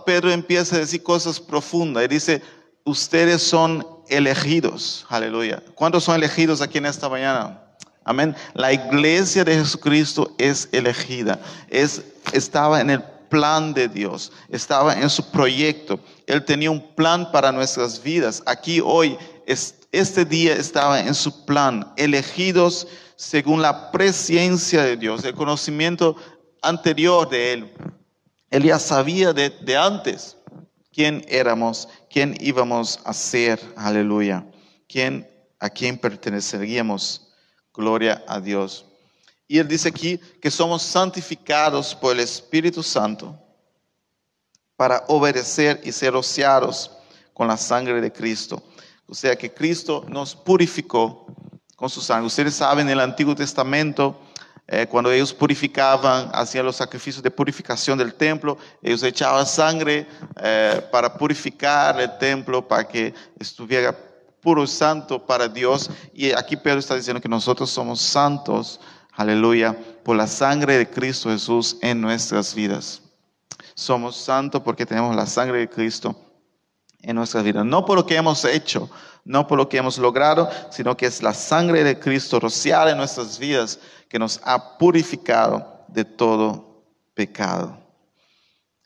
Pedro 0.06 0.32
empieza 0.32 0.76
a 0.76 0.80
decir 0.80 1.04
cosas 1.04 1.40
profundas 1.40 2.04
y 2.06 2.08
dice, 2.08 2.42
ustedes 2.84 3.42
son 3.42 3.86
elegidos, 4.10 5.06
aleluya. 5.10 5.64
¿Cuántos 5.76 6.04
son 6.04 6.16
elegidos 6.16 6.62
aquí 6.62 6.78
en 6.78 6.86
esta 6.86 7.10
mañana? 7.10 7.62
Amén. 8.04 8.36
La 8.54 8.74
iglesia 8.74 9.44
de 9.44 9.56
Jesucristo 9.56 10.34
es 10.38 10.68
elegida, 10.72 11.40
es, 11.70 12.02
estaba 12.34 12.82
en 12.82 12.90
el 12.90 13.04
plan 13.30 13.74
de 13.74 13.88
Dios, 13.88 14.32
estaba 14.50 14.94
en 15.00 15.10
su 15.10 15.30
proyecto. 15.32 16.00
Él 16.28 16.44
tenía 16.44 16.72
un 16.72 16.96
plan 16.96 17.32
para 17.32 17.52
nuestras 17.52 18.02
vidas. 18.02 18.44
Aquí 18.46 18.82
hoy, 18.84 19.18
es- 19.46 19.76
este 19.92 20.26
día 20.26 20.54
estaba 20.54 21.00
en 21.00 21.14
su 21.14 21.46
plan, 21.46 21.94
elegidos 21.96 22.88
según 23.16 23.62
la 23.62 23.92
presencia 23.92 24.84
de 24.84 24.98
Dios, 24.98 25.24
el 25.24 25.36
conocimiento 25.36 26.16
anterior 26.62 27.30
de 27.30 27.54
él. 27.54 27.74
Ya 28.52 28.80
sabía 28.80 29.32
de, 29.32 29.50
de 29.50 29.78
antes 29.78 30.38
quién 30.94 31.26
éramos, 31.30 31.88
quién 32.10 32.36
íbamos 32.40 33.00
a 33.06 33.14
ser, 33.14 33.60
aleluya, 33.76 34.46
quién, 34.88 35.28
a 35.60 35.70
quién 35.70 35.98
perteneceríamos. 35.98 37.30
Gloria 37.74 38.24
a 38.28 38.42
Dios. 38.42 38.86
Y 39.48 39.58
él 39.58 39.68
dice 39.68 39.90
aquí 39.90 40.18
que 40.42 40.52
somos 40.52 40.82
santificados 40.82 41.96
por 41.96 42.14
el 42.14 42.20
Espíritu 42.20 42.84
Santo 42.84 43.38
para 44.76 45.06
obedecer 45.08 45.80
y 45.84 45.92
ser 45.92 46.14
rociados 46.14 46.92
con 47.34 47.48
la 47.48 47.58
sangre 47.58 48.02
de 48.02 48.12
Cristo. 48.12 48.62
O 49.08 49.14
sea 49.14 49.36
que 49.36 49.54
Cristo 49.54 50.06
nos 50.08 50.36
purificó 50.36 51.26
con 51.76 51.90
su 51.90 52.02
sangre. 52.02 52.28
Ustedes 52.28 52.56
saben, 52.56 52.88
en 52.88 52.94
el 52.94 53.00
Antiguo 53.00 53.36
Testamento, 53.36 54.20
eh, 54.74 54.88
cuando 54.88 55.12
ellos 55.12 55.34
purificaban, 55.34 56.30
hacían 56.32 56.66
los 56.66 56.78
sacrificios 56.78 57.22
de 57.22 57.30
purificación 57.30 57.98
del 57.98 58.14
templo, 58.14 58.58
ellos 58.82 59.04
echaban 59.04 59.46
sangre 59.46 60.08
eh, 60.42 60.82
para 60.90 61.14
purificar 61.14 62.00
el 62.00 62.18
templo, 62.18 62.66
para 62.66 62.88
que 62.88 63.14
estuviera 63.38 63.94
puro 64.40 64.66
santo 64.66 65.26
para 65.26 65.50
Dios. 65.50 65.90
Y 66.14 66.32
aquí 66.32 66.56
Pedro 66.56 66.80
está 66.80 66.96
diciendo 66.96 67.20
que 67.20 67.28
nosotros 67.28 67.70
somos 67.70 68.00
santos, 68.00 68.80
aleluya, 69.12 69.78
por 70.06 70.16
la 70.16 70.26
sangre 70.26 70.78
de 70.78 70.90
Cristo 70.90 71.30
Jesús 71.30 71.76
en 71.82 72.00
nuestras 72.00 72.56
vidas. 72.56 73.02
Somos 73.74 74.16
santos 74.16 74.62
porque 74.62 74.86
tenemos 74.86 75.14
la 75.18 75.26
sangre 75.26 75.60
de 75.60 75.70
Cristo 75.70 76.16
en 77.02 77.16
nuestras 77.16 77.44
vidas. 77.44 77.66
No 77.66 77.86
por 77.86 77.98
lo 77.98 78.06
que 78.06 78.16
hemos 78.16 78.46
hecho, 78.46 78.90
no 79.24 79.48
por 79.48 79.58
lo 79.58 79.70
que 79.70 79.78
hemos 79.78 79.98
logrado, 79.98 80.50
sino 80.70 80.96
que 80.96 81.06
es 81.06 81.22
la 81.22 81.34
sangre 81.34 81.84
de 81.84 82.00
Cristo 82.00 82.40
rociada 82.40 82.92
en 82.92 82.98
nuestras 82.98 83.38
vidas 83.40 83.80
que 84.10 84.20
nos 84.20 84.40
ha 84.44 84.78
purificado 84.78 85.86
de 85.88 86.06
todo 86.06 86.84
pecado. 87.14 87.78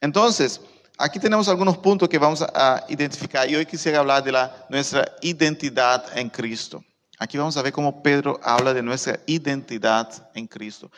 Entonces, 0.01 0.61
aquí 0.97 1.19
tenemos 1.19 1.47
algunos 1.47 1.77
puntos 1.77 2.09
que 2.09 2.19
vamos 2.19 2.41
a 2.41 2.83
identificar 2.89 3.49
y 3.49 3.55
hoy 3.55 3.65
quisiera 3.65 3.99
hablar 3.99 4.23
de 4.23 4.31
la, 4.31 4.65
nuestra 4.69 5.05
identidad 5.21 6.05
en 6.17 6.29
Cristo. 6.29 6.83
Aquí 7.17 7.37
vamos 7.37 7.55
a 7.55 7.61
ver 7.61 7.71
cómo 7.71 8.03
Pedro 8.03 8.39
habla 8.43 8.73
de 8.73 8.83
nuestra 8.83 9.19
identidad 9.25 10.29
en 10.33 10.47
Cristo. 10.47 10.91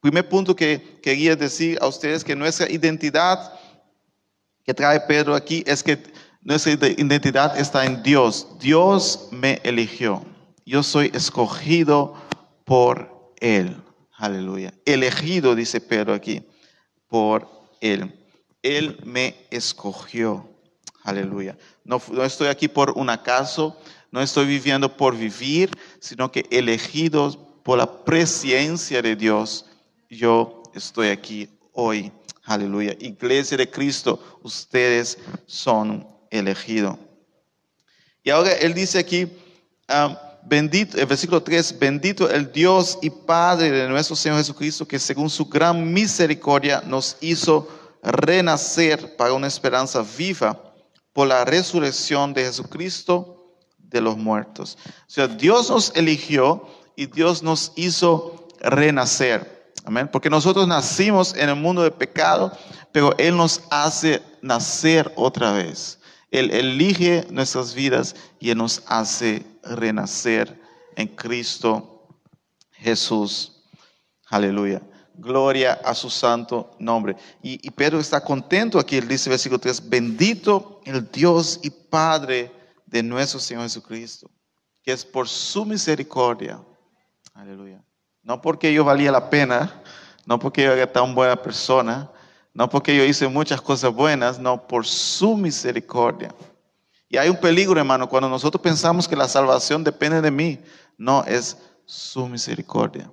Primer 0.00 0.28
punto 0.28 0.56
que 0.56 0.98
quería 1.00 1.36
decir 1.36 1.78
a 1.80 1.86
ustedes 1.86 2.24
que 2.24 2.34
nuestra 2.34 2.68
identidad 2.68 3.52
que 4.64 4.74
trae 4.74 5.00
Pedro 5.00 5.34
aquí 5.34 5.62
es 5.66 5.82
que 5.82 6.02
nuestra 6.42 6.72
identidad 6.72 7.58
está 7.58 7.86
en 7.86 8.02
Dios. 8.02 8.48
Dios 8.58 9.28
me 9.30 9.60
eligió. 9.62 10.24
Yo 10.66 10.82
soy 10.82 11.10
escogido 11.14 12.14
por 12.64 13.32
Él. 13.40 13.76
Aleluya. 14.16 14.74
Elegido, 14.84 15.54
dice 15.54 15.80
Pedro 15.80 16.14
aquí, 16.14 16.42
por 17.08 17.48
Él. 17.80 18.12
Él 18.62 18.98
me 19.04 19.36
escogió. 19.50 20.48
Aleluya. 21.04 21.56
No, 21.84 22.00
estoy 22.24 22.48
aquí 22.48 22.68
por 22.68 22.92
un 22.92 23.10
acaso, 23.10 23.76
no 24.12 24.20
estoy 24.20 24.46
viviendo 24.46 24.96
por 24.96 25.16
vivir, 25.16 25.70
sino 25.98 26.30
que 26.30 26.46
elegido 26.50 27.60
por 27.64 27.78
la 27.78 28.04
presencia 28.04 29.02
de 29.02 29.16
Dios, 29.16 29.66
yo 30.08 30.62
estoy 30.74 31.08
aquí 31.08 31.48
hoy. 31.72 32.12
Aleluya. 32.44 32.96
Iglesia 33.00 33.56
de 33.56 33.70
Cristo, 33.70 34.38
ustedes 34.42 35.18
son 35.46 36.11
elegido. 36.32 36.98
Y 38.24 38.30
ahora 38.30 38.52
él 38.52 38.74
dice 38.74 38.98
aquí, 38.98 39.24
um, 39.88 40.16
bendito, 40.44 40.98
el 40.98 41.06
versículo 41.06 41.42
3, 41.42 41.78
bendito 41.78 42.28
el 42.28 42.50
Dios 42.50 42.98
y 43.02 43.10
Padre 43.10 43.70
de 43.70 43.88
nuestro 43.88 44.16
Señor 44.16 44.38
Jesucristo, 44.38 44.86
que 44.86 44.98
según 44.98 45.30
su 45.30 45.46
gran 45.46 45.92
misericordia 45.92 46.82
nos 46.84 47.16
hizo 47.20 47.68
renacer 48.02 49.16
para 49.16 49.32
una 49.32 49.46
esperanza 49.46 50.04
viva 50.16 50.74
por 51.12 51.28
la 51.28 51.44
resurrección 51.44 52.34
de 52.34 52.44
Jesucristo 52.44 53.56
de 53.78 54.00
los 54.00 54.16
muertos. 54.16 54.78
O 54.86 55.10
sea, 55.10 55.28
Dios 55.28 55.70
nos 55.70 55.92
eligió 55.94 56.66
y 56.96 57.06
Dios 57.06 57.42
nos 57.42 57.72
hizo 57.76 58.48
renacer. 58.60 59.72
Amén. 59.84 60.08
Porque 60.10 60.30
nosotros 60.30 60.66
nacimos 60.66 61.34
en 61.34 61.48
el 61.48 61.56
mundo 61.56 61.82
de 61.82 61.90
pecado, 61.90 62.56
pero 62.92 63.16
Él 63.18 63.36
nos 63.36 63.62
hace 63.70 64.22
nacer 64.40 65.12
otra 65.16 65.52
vez. 65.52 65.98
Él 66.32 66.50
elige 66.50 67.26
nuestras 67.30 67.74
vidas 67.74 68.16
y 68.40 68.52
nos 68.54 68.82
hace 68.86 69.44
renacer 69.62 70.60
en 70.96 71.08
Cristo 71.08 72.08
Jesús. 72.72 73.62
Aleluya. 74.28 74.80
Gloria 75.14 75.74
a 75.84 75.94
su 75.94 76.08
santo 76.08 76.74
nombre. 76.78 77.16
Y, 77.42 77.70
Pedro 77.72 78.00
está 78.00 78.24
contento 78.24 78.78
aquí, 78.78 78.96
él 78.96 79.06
dice 79.06 79.28
versículo 79.28 79.60
3, 79.60 79.90
bendito 79.90 80.80
el 80.86 81.10
Dios 81.12 81.60
y 81.62 81.68
Padre 81.68 82.50
de 82.86 83.02
nuestro 83.02 83.38
Señor 83.38 83.64
Jesucristo, 83.64 84.30
que 84.82 84.92
es 84.92 85.04
por 85.04 85.28
su 85.28 85.66
misericordia. 85.66 86.64
Aleluya. 87.34 87.84
No 88.22 88.40
porque 88.40 88.72
yo 88.72 88.84
valía 88.84 89.12
la 89.12 89.28
pena, 89.28 89.82
no 90.24 90.38
porque 90.38 90.62
yo 90.62 90.72
era 90.72 90.90
tan 90.90 91.14
buena 91.14 91.36
persona, 91.36 92.10
no 92.54 92.68
porque 92.68 92.96
yo 92.96 93.04
hice 93.04 93.28
muchas 93.28 93.60
cosas 93.60 93.92
buenas, 93.92 94.38
no, 94.38 94.66
por 94.66 94.86
su 94.86 95.36
misericordia. 95.36 96.34
Y 97.08 97.16
hay 97.16 97.28
un 97.28 97.36
peligro, 97.36 97.78
hermano, 97.78 98.08
cuando 98.08 98.28
nosotros 98.28 98.62
pensamos 98.62 99.06
que 99.06 99.16
la 99.16 99.28
salvación 99.28 99.84
depende 99.84 100.20
de 100.20 100.30
mí. 100.30 100.58
No, 100.96 101.24
es 101.24 101.58
su 101.84 102.26
misericordia. 102.26 103.10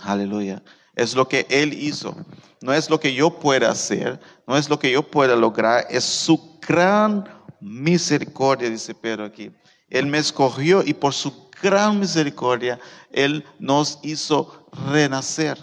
Aleluya. 0.00 0.62
Es 0.94 1.14
lo 1.14 1.26
que 1.26 1.46
Él 1.48 1.72
hizo. 1.72 2.14
No 2.60 2.72
es 2.72 2.88
lo 2.88 2.98
que 2.98 3.12
yo 3.12 3.38
pueda 3.38 3.70
hacer, 3.70 4.18
no 4.46 4.56
es 4.56 4.70
lo 4.70 4.78
que 4.78 4.90
yo 4.90 5.02
pueda 5.02 5.36
lograr, 5.36 5.86
es 5.90 6.02
su 6.02 6.58
gran 6.66 7.28
misericordia, 7.60 8.70
dice 8.70 8.94
Pedro 8.94 9.24
aquí. 9.24 9.50
Él 9.90 10.06
me 10.06 10.16
escogió 10.16 10.82
y 10.82 10.94
por 10.94 11.12
su 11.12 11.50
gran 11.60 12.00
misericordia, 12.00 12.80
Él 13.10 13.44
nos 13.58 13.98
hizo 14.02 14.66
renacer. 14.90 15.58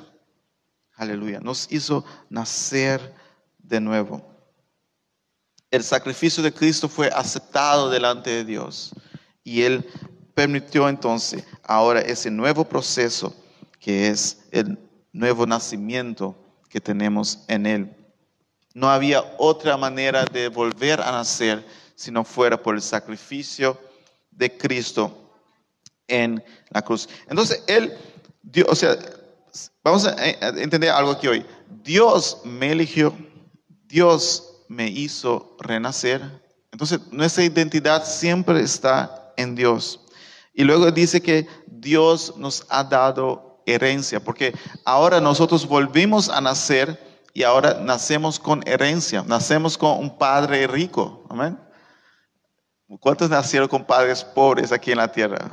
Aleluya. 0.96 1.40
Nos 1.40 1.72
hizo 1.72 2.06
nacer 2.30 3.14
de 3.58 3.80
nuevo. 3.80 4.22
El 5.70 5.84
sacrificio 5.84 6.44
de 6.44 6.54
Cristo 6.54 6.90
fue 6.90 7.08
aceptado 7.08 7.90
delante 7.90 8.30
de 8.30 8.46
Dios 8.46 8.94
y 9.44 9.62
Él 9.62 9.90
permitió 10.34 10.90
entonces 10.90 11.44
ahora 11.64 12.02
ese 12.02 12.30
nuevo 12.30 12.66
proceso 12.66 13.34
que 13.80 14.10
es 14.10 14.46
el 14.52 14.78
nuevo 15.14 15.46
nacimiento 15.46 16.36
que 16.70 16.82
tenemos 16.82 17.40
en 17.48 17.66
Él. 17.66 17.96
No 18.74 18.90
había 18.90 19.24
otra 19.38 19.78
manera 19.78 20.26
de 20.26 20.48
volver 20.50 21.02
a 21.02 21.12
nacer 21.12 21.66
si 21.96 22.12
no 22.12 22.24
fuera 22.24 22.62
por 22.62 22.76
el 22.76 22.82
sacrificio 22.82 23.80
de 24.32 24.58
Cristo 24.58 25.34
en 26.08 26.44
la 26.70 26.82
cruz. 26.82 27.08
Entonces, 27.28 27.64
Él, 27.68 27.94
Dios, 28.42 28.68
o 28.70 28.76
sea, 28.76 28.98
Vamos 29.84 30.06
a 30.06 30.16
entender 30.28 30.90
algo 30.90 31.12
aquí 31.12 31.28
hoy. 31.28 31.46
Dios 31.84 32.42
me 32.44 32.72
eligió, 32.72 33.14
Dios 33.88 34.64
me 34.68 34.88
hizo 34.88 35.56
renacer. 35.60 36.22
Entonces, 36.72 37.00
nuestra 37.12 37.44
identidad 37.44 38.06
siempre 38.06 38.62
está 38.62 39.34
en 39.38 39.56
Dios. 39.56 40.00
Y 40.54 40.64
luego 40.64 40.92
dice 40.92 41.22
que 41.22 41.48
Dios 41.68 42.36
nos 42.38 42.66
ha 42.70 42.84
dado 42.84 43.64
herencia, 43.66 44.24
porque 44.24 44.54
ahora 44.86 45.20
nosotros 45.20 45.68
volvimos 45.68 46.30
a 46.30 46.42
nacer 46.42 47.00
y 47.34 47.44
ahora 47.44 47.80
nacemos 47.82 48.40
con 48.40 48.62
herencia, 48.68 49.24
nacemos 49.26 49.78
con 49.78 50.00
un 50.00 50.18
padre 50.18 50.68
rico. 50.68 51.26
Amén. 51.30 51.58
¿Cuántos 53.00 53.30
nacieron 53.30 53.70
con 53.70 53.86
padres 53.86 54.24
pobres 54.24 54.72
aquí 54.72 54.92
en 54.92 54.98
la 54.98 55.12
tierra? 55.12 55.50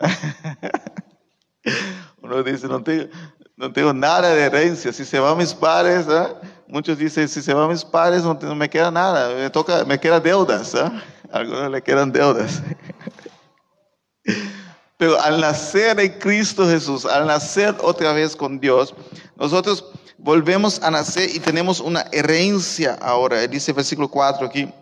Uno 2.26 2.42
dice, 2.42 2.66
no 2.66 2.82
tengo, 2.82 3.06
no 3.56 3.72
tengo 3.72 3.92
nada 3.92 4.34
de 4.34 4.42
herencia. 4.42 4.92
Si 4.92 5.04
se 5.04 5.20
van 5.20 5.38
mis 5.38 5.54
padres, 5.54 6.06
¿eh? 6.08 6.34
muchos 6.66 6.98
dicen, 6.98 7.28
si 7.28 7.40
se 7.40 7.54
van 7.54 7.68
mis 7.68 7.84
padres 7.84 8.24
no, 8.24 8.36
me 8.54 8.68
queda 8.68 8.90
nada, 8.90 9.34
me, 9.34 9.48
toca, 9.50 9.84
me 9.84 10.00
quedan 10.00 10.22
deudas. 10.22 10.74
¿eh? 10.74 10.90
A 11.32 11.38
algunos 11.38 11.70
le 11.70 11.82
quedan 11.82 12.10
deudas. 12.12 12.62
Pero 14.98 15.20
al 15.20 15.40
nacer 15.40 16.00
en 16.00 16.18
Cristo 16.18 16.66
Jesús, 16.66 17.04
al 17.04 17.26
nacer 17.26 17.76
otra 17.80 18.12
vez 18.12 18.34
con 18.34 18.58
Dios, 18.58 18.94
nosotros 19.36 19.84
volvemos 20.18 20.82
a 20.82 20.90
nacer 20.90 21.30
y 21.34 21.38
tenemos 21.38 21.80
una 21.80 22.06
herencia 22.12 22.98
ahora. 23.00 23.46
Dice 23.46 23.70
el 23.70 23.76
versículo 23.76 24.08
4 24.08 24.46
aquí, 24.46 24.72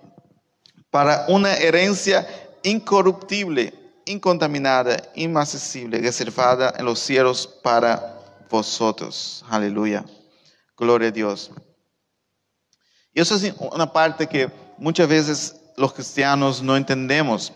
para 0.90 1.26
una 1.28 1.54
herencia 1.54 2.26
incorruptible 2.62 3.84
incontaminada, 4.06 5.11
inaccesible, 5.14 5.99
reservada 5.99 6.75
en 6.78 6.84
los 6.84 6.99
cielos 6.99 7.46
para 7.62 8.20
vosotros. 8.50 9.44
Aleluya. 9.49 10.04
Gloria 10.76 11.08
a 11.08 11.12
Dios. 11.12 11.50
Y 13.12 13.20
eso 13.20 13.37
es 13.37 13.54
una 13.58 13.92
parte 13.92 14.26
que 14.26 14.50
muchas 14.78 15.08
veces 15.08 15.56
los 15.76 15.92
cristianos 15.92 16.62
no 16.62 16.76
entendemos. 16.76 17.52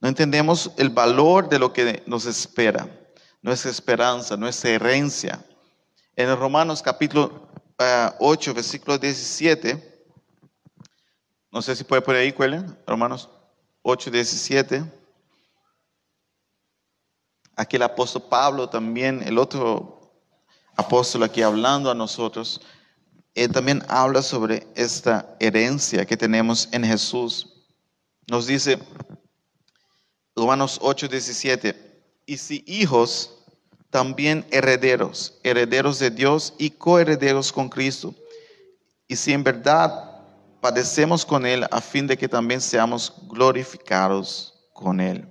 No 0.00 0.08
entendemos 0.08 0.72
el 0.76 0.90
valor 0.90 1.48
de 1.48 1.58
lo 1.58 1.72
que 1.72 2.02
nos 2.06 2.26
espera, 2.26 2.88
nuestra 3.42 3.70
esperanza, 3.70 4.36
nuestra 4.36 4.70
herencia. 4.70 5.44
En 6.14 6.34
Romanos 6.36 6.82
capítulo 6.82 7.48
8, 8.18 8.54
versículo 8.54 8.98
17. 8.98 9.96
No 11.50 11.62
sé 11.62 11.76
si 11.76 11.84
puede 11.84 12.02
poner 12.02 12.22
ahí, 12.22 12.32
Cuelen. 12.32 12.78
Romanos 12.86 13.28
8, 13.82 14.10
17. 14.10 14.84
Aquí 17.56 17.76
el 17.76 17.82
apóstol 17.82 18.24
Pablo 18.28 18.68
también, 18.68 19.22
el 19.22 19.38
otro 19.38 20.12
apóstol 20.76 21.22
aquí 21.22 21.42
hablando 21.42 21.90
a 21.90 21.94
nosotros, 21.94 22.60
él 23.34 23.50
también 23.50 23.82
habla 23.88 24.22
sobre 24.22 24.66
esta 24.74 25.36
herencia 25.40 26.04
que 26.06 26.16
tenemos 26.16 26.68
en 26.72 26.84
Jesús. 26.84 27.64
Nos 28.28 28.46
dice 28.46 28.78
Romanos 30.34 30.78
8, 30.82 31.08
17, 31.08 32.02
y 32.26 32.36
si 32.36 32.62
hijos, 32.66 33.32
también 33.90 34.44
herederos, 34.50 35.38
herederos 35.42 35.98
de 35.98 36.10
Dios 36.10 36.54
y 36.58 36.70
coherederos 36.70 37.52
con 37.52 37.68
Cristo. 37.68 38.14
Y 39.08 39.16
si 39.16 39.32
en 39.32 39.44
verdad 39.44 40.20
padecemos 40.60 41.24
con 41.24 41.46
Él 41.46 41.66
a 41.70 41.80
fin 41.80 42.06
de 42.06 42.18
que 42.18 42.28
también 42.28 42.60
seamos 42.60 43.14
glorificados 43.28 44.68
con 44.72 45.00
Él. 45.00 45.26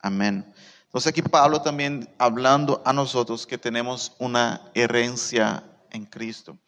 Amén. 0.00 0.52
Entonces 0.92 1.08
aquí 1.08 1.22
Pablo 1.22 1.62
también 1.62 2.06
hablando 2.18 2.82
a 2.84 2.92
nosotros 2.92 3.46
que 3.46 3.56
tenemos 3.56 4.12
una 4.18 4.60
herencia 4.74 5.64
en 5.90 6.04
Cristo. 6.04 6.58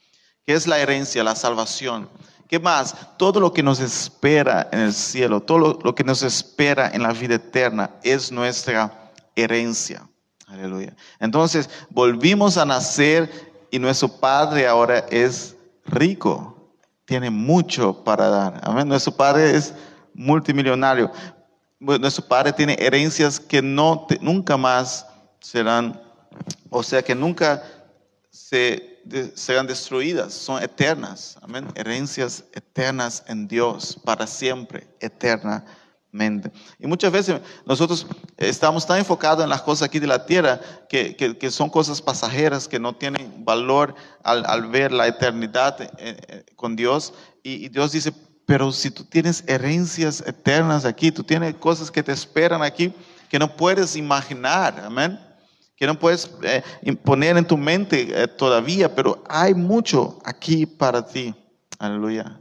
¿Qué 0.46 0.54
es 0.54 0.66
la 0.66 0.78
herencia? 0.78 1.22
La 1.22 1.36
salvación. 1.36 2.08
¿Qué 2.48 2.58
más? 2.58 2.96
Todo 3.18 3.38
lo 3.38 3.52
que 3.52 3.62
nos 3.62 3.80
espera 3.80 4.66
en 4.72 4.80
el 4.80 4.94
cielo, 4.94 5.42
todo 5.42 5.78
lo, 5.84 5.94
que 5.94 6.04
nos 6.04 6.22
espera 6.22 6.90
en 6.94 7.02
la 7.02 7.12
vida 7.12 7.34
eterna 7.34 7.90
es 8.02 8.32
nuestra 8.32 9.12
herencia. 9.36 10.08
Aleluya. 10.46 10.96
Entonces, 11.20 11.68
volvimos 11.90 12.56
a 12.56 12.64
nacer 12.64 13.30
y 13.70 13.78
nuestro 13.78 14.08
Padre 14.08 14.66
ahora 14.66 15.00
es 15.10 15.54
rico. 15.84 16.72
Tiene 17.04 17.28
mucho 17.28 18.02
para 18.02 18.30
dar. 18.30 18.60
Amén. 18.64 18.88
Nuestro 18.88 19.12
Padre 19.12 19.54
es 19.54 19.74
multimillonario 20.14 21.12
nuestro 21.84 22.26
Padre 22.26 22.52
tiene 22.52 22.76
herencias 22.78 23.38
que 23.38 23.60
no, 23.60 24.06
nunca 24.20 24.56
más 24.56 25.06
serán, 25.40 26.00
o 26.70 26.82
sea, 26.82 27.02
que 27.02 27.14
nunca 27.14 27.62
se, 28.30 29.00
serán 29.34 29.66
destruidas, 29.66 30.32
son 30.32 30.62
eternas. 30.62 31.38
Herencias 31.74 32.44
eternas 32.52 33.22
en 33.26 33.46
Dios, 33.46 33.98
para 34.04 34.26
siempre, 34.26 34.86
eternamente. 35.00 36.50
Y 36.78 36.86
muchas 36.86 37.12
veces 37.12 37.40
nosotros 37.66 38.06
estamos 38.36 38.86
tan 38.86 38.98
enfocados 38.98 39.44
en 39.44 39.50
las 39.50 39.62
cosas 39.62 39.88
aquí 39.88 39.98
de 39.98 40.06
la 40.06 40.26
tierra 40.26 40.60
que, 40.88 41.16
que, 41.16 41.50
son 41.50 41.68
cosas 41.68 42.00
pasajeras 42.00 42.68
que 42.68 42.78
no 42.78 42.94
tienen 42.94 43.44
valor 43.44 43.94
al, 44.22 44.44
al 44.46 44.68
ver 44.68 44.92
la 44.92 45.06
eternidad 45.06 45.80
eh, 45.80 45.90
eh, 45.98 46.44
con 46.56 46.76
Dios. 46.76 47.12
Y 47.42 47.68
Dios 47.68 47.92
dice, 47.92 48.12
pero 48.46 48.72
si 48.72 48.90
tú 48.90 49.04
tienes 49.04 49.44
herencias 49.46 50.22
eternas 50.26 50.84
aquí, 50.84 51.10
tú 51.10 51.22
tienes 51.22 51.54
cosas 51.54 51.90
que 51.90 52.02
te 52.02 52.12
esperan 52.12 52.62
aquí 52.62 52.92
que 53.34 53.38
no 53.38 53.56
puedes 53.56 53.96
imaginar, 53.96 54.80
amén, 54.84 55.18
que 55.76 55.86
no 55.86 55.98
puedes 55.98 56.30
eh, 56.42 56.62
poner 57.02 57.36
en 57.36 57.44
tu 57.44 57.56
mente 57.56 58.06
eh, 58.10 58.28
todavía, 58.28 58.94
pero 58.94 59.24
hay 59.28 59.54
mucho 59.54 60.20
aquí 60.24 60.66
para 60.66 61.04
ti. 61.04 61.34
Aleluya. 61.80 62.40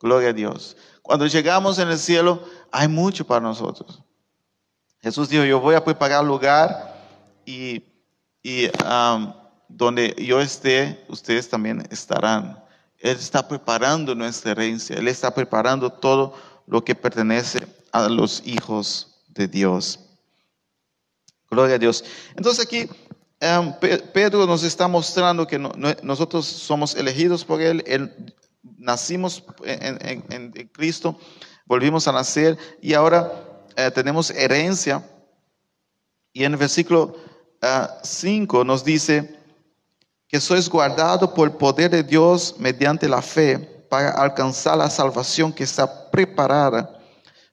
Gloria 0.00 0.30
a 0.30 0.32
Dios. 0.32 0.78
Cuando 1.02 1.26
llegamos 1.26 1.78
en 1.78 1.88
el 1.88 1.98
cielo, 1.98 2.42
hay 2.72 2.88
mucho 2.88 3.26
para 3.26 3.42
nosotros. 3.42 4.02
Jesús 5.02 5.28
dijo, 5.28 5.44
yo 5.44 5.60
voy 5.60 5.74
a 5.74 5.84
preparar 5.84 6.24
lugar 6.24 6.96
y, 7.44 7.84
y 8.42 8.70
donde 9.68 10.14
yo 10.18 10.40
esté, 10.40 11.04
ustedes 11.08 11.48
también 11.50 11.86
estarán. 11.90 12.64
Él 13.00 13.16
está 13.16 13.48
preparando 13.48 14.14
nuestra 14.14 14.52
herencia, 14.52 14.96
Él 14.96 15.08
está 15.08 15.34
preparando 15.34 15.90
todo 15.90 16.34
lo 16.66 16.84
que 16.84 16.94
pertenece 16.94 17.66
a 17.92 18.08
los 18.08 18.42
hijos 18.44 19.24
de 19.28 19.48
Dios. 19.48 19.98
Gloria 21.50 21.76
a 21.76 21.78
Dios. 21.78 22.04
Entonces 22.36 22.64
aquí 22.64 22.88
em, 23.40 23.72
Pedro 24.12 24.46
nos 24.46 24.62
está 24.62 24.86
mostrando 24.86 25.46
que 25.46 25.58
nosotros 25.58 26.46
somos 26.46 26.94
elegidos 26.94 27.44
por 27.44 27.62
Él, 27.62 27.82
nacimos 28.62 29.42
en, 29.64 30.52
Cristo, 30.72 31.18
volvimos 31.64 32.06
a 32.06 32.12
nacer 32.12 32.58
y 32.82 32.92
ahora 32.92 33.64
eh, 33.76 33.90
tenemos 33.90 34.30
herencia. 34.30 35.02
Y 36.32 36.44
en 36.44 36.52
el 36.52 36.58
versículo 36.58 37.16
5 38.02 38.60
ah, 38.60 38.64
nos 38.64 38.84
dice, 38.84 39.39
que 40.30 40.40
sois 40.40 40.68
guardado 40.68 41.34
por 41.34 41.48
el 41.48 41.54
poder 41.56 41.90
de 41.90 42.04
Dios 42.04 42.54
mediante 42.56 43.08
la 43.08 43.20
fe 43.20 43.58
para 43.88 44.10
alcanzar 44.12 44.78
la 44.78 44.88
salvación 44.88 45.52
que 45.52 45.64
está 45.64 46.08
preparada 46.08 46.88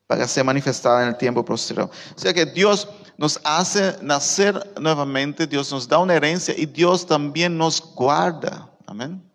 para 0.05 0.27
ser 0.27 0.43
manifestada 0.43 1.01
en 1.01 1.09
el 1.09 1.17
tiempo 1.17 1.43
posterior. 1.43 1.89
O 2.15 2.19
sea 2.19 2.31
que 2.31 2.45
Dios 2.45 2.87
nos 3.17 3.39
hace 3.43 3.95
nacer 4.03 4.73
nuevamente, 4.79 5.47
Dios 5.47 5.71
nos 5.71 5.87
da 5.87 5.97
una 5.97 6.13
herencia 6.13 6.53
y 6.55 6.67
Dios 6.67 7.07
también 7.07 7.57
nos 7.57 7.81
guarda. 7.95 8.69
Amén. 8.85 9.27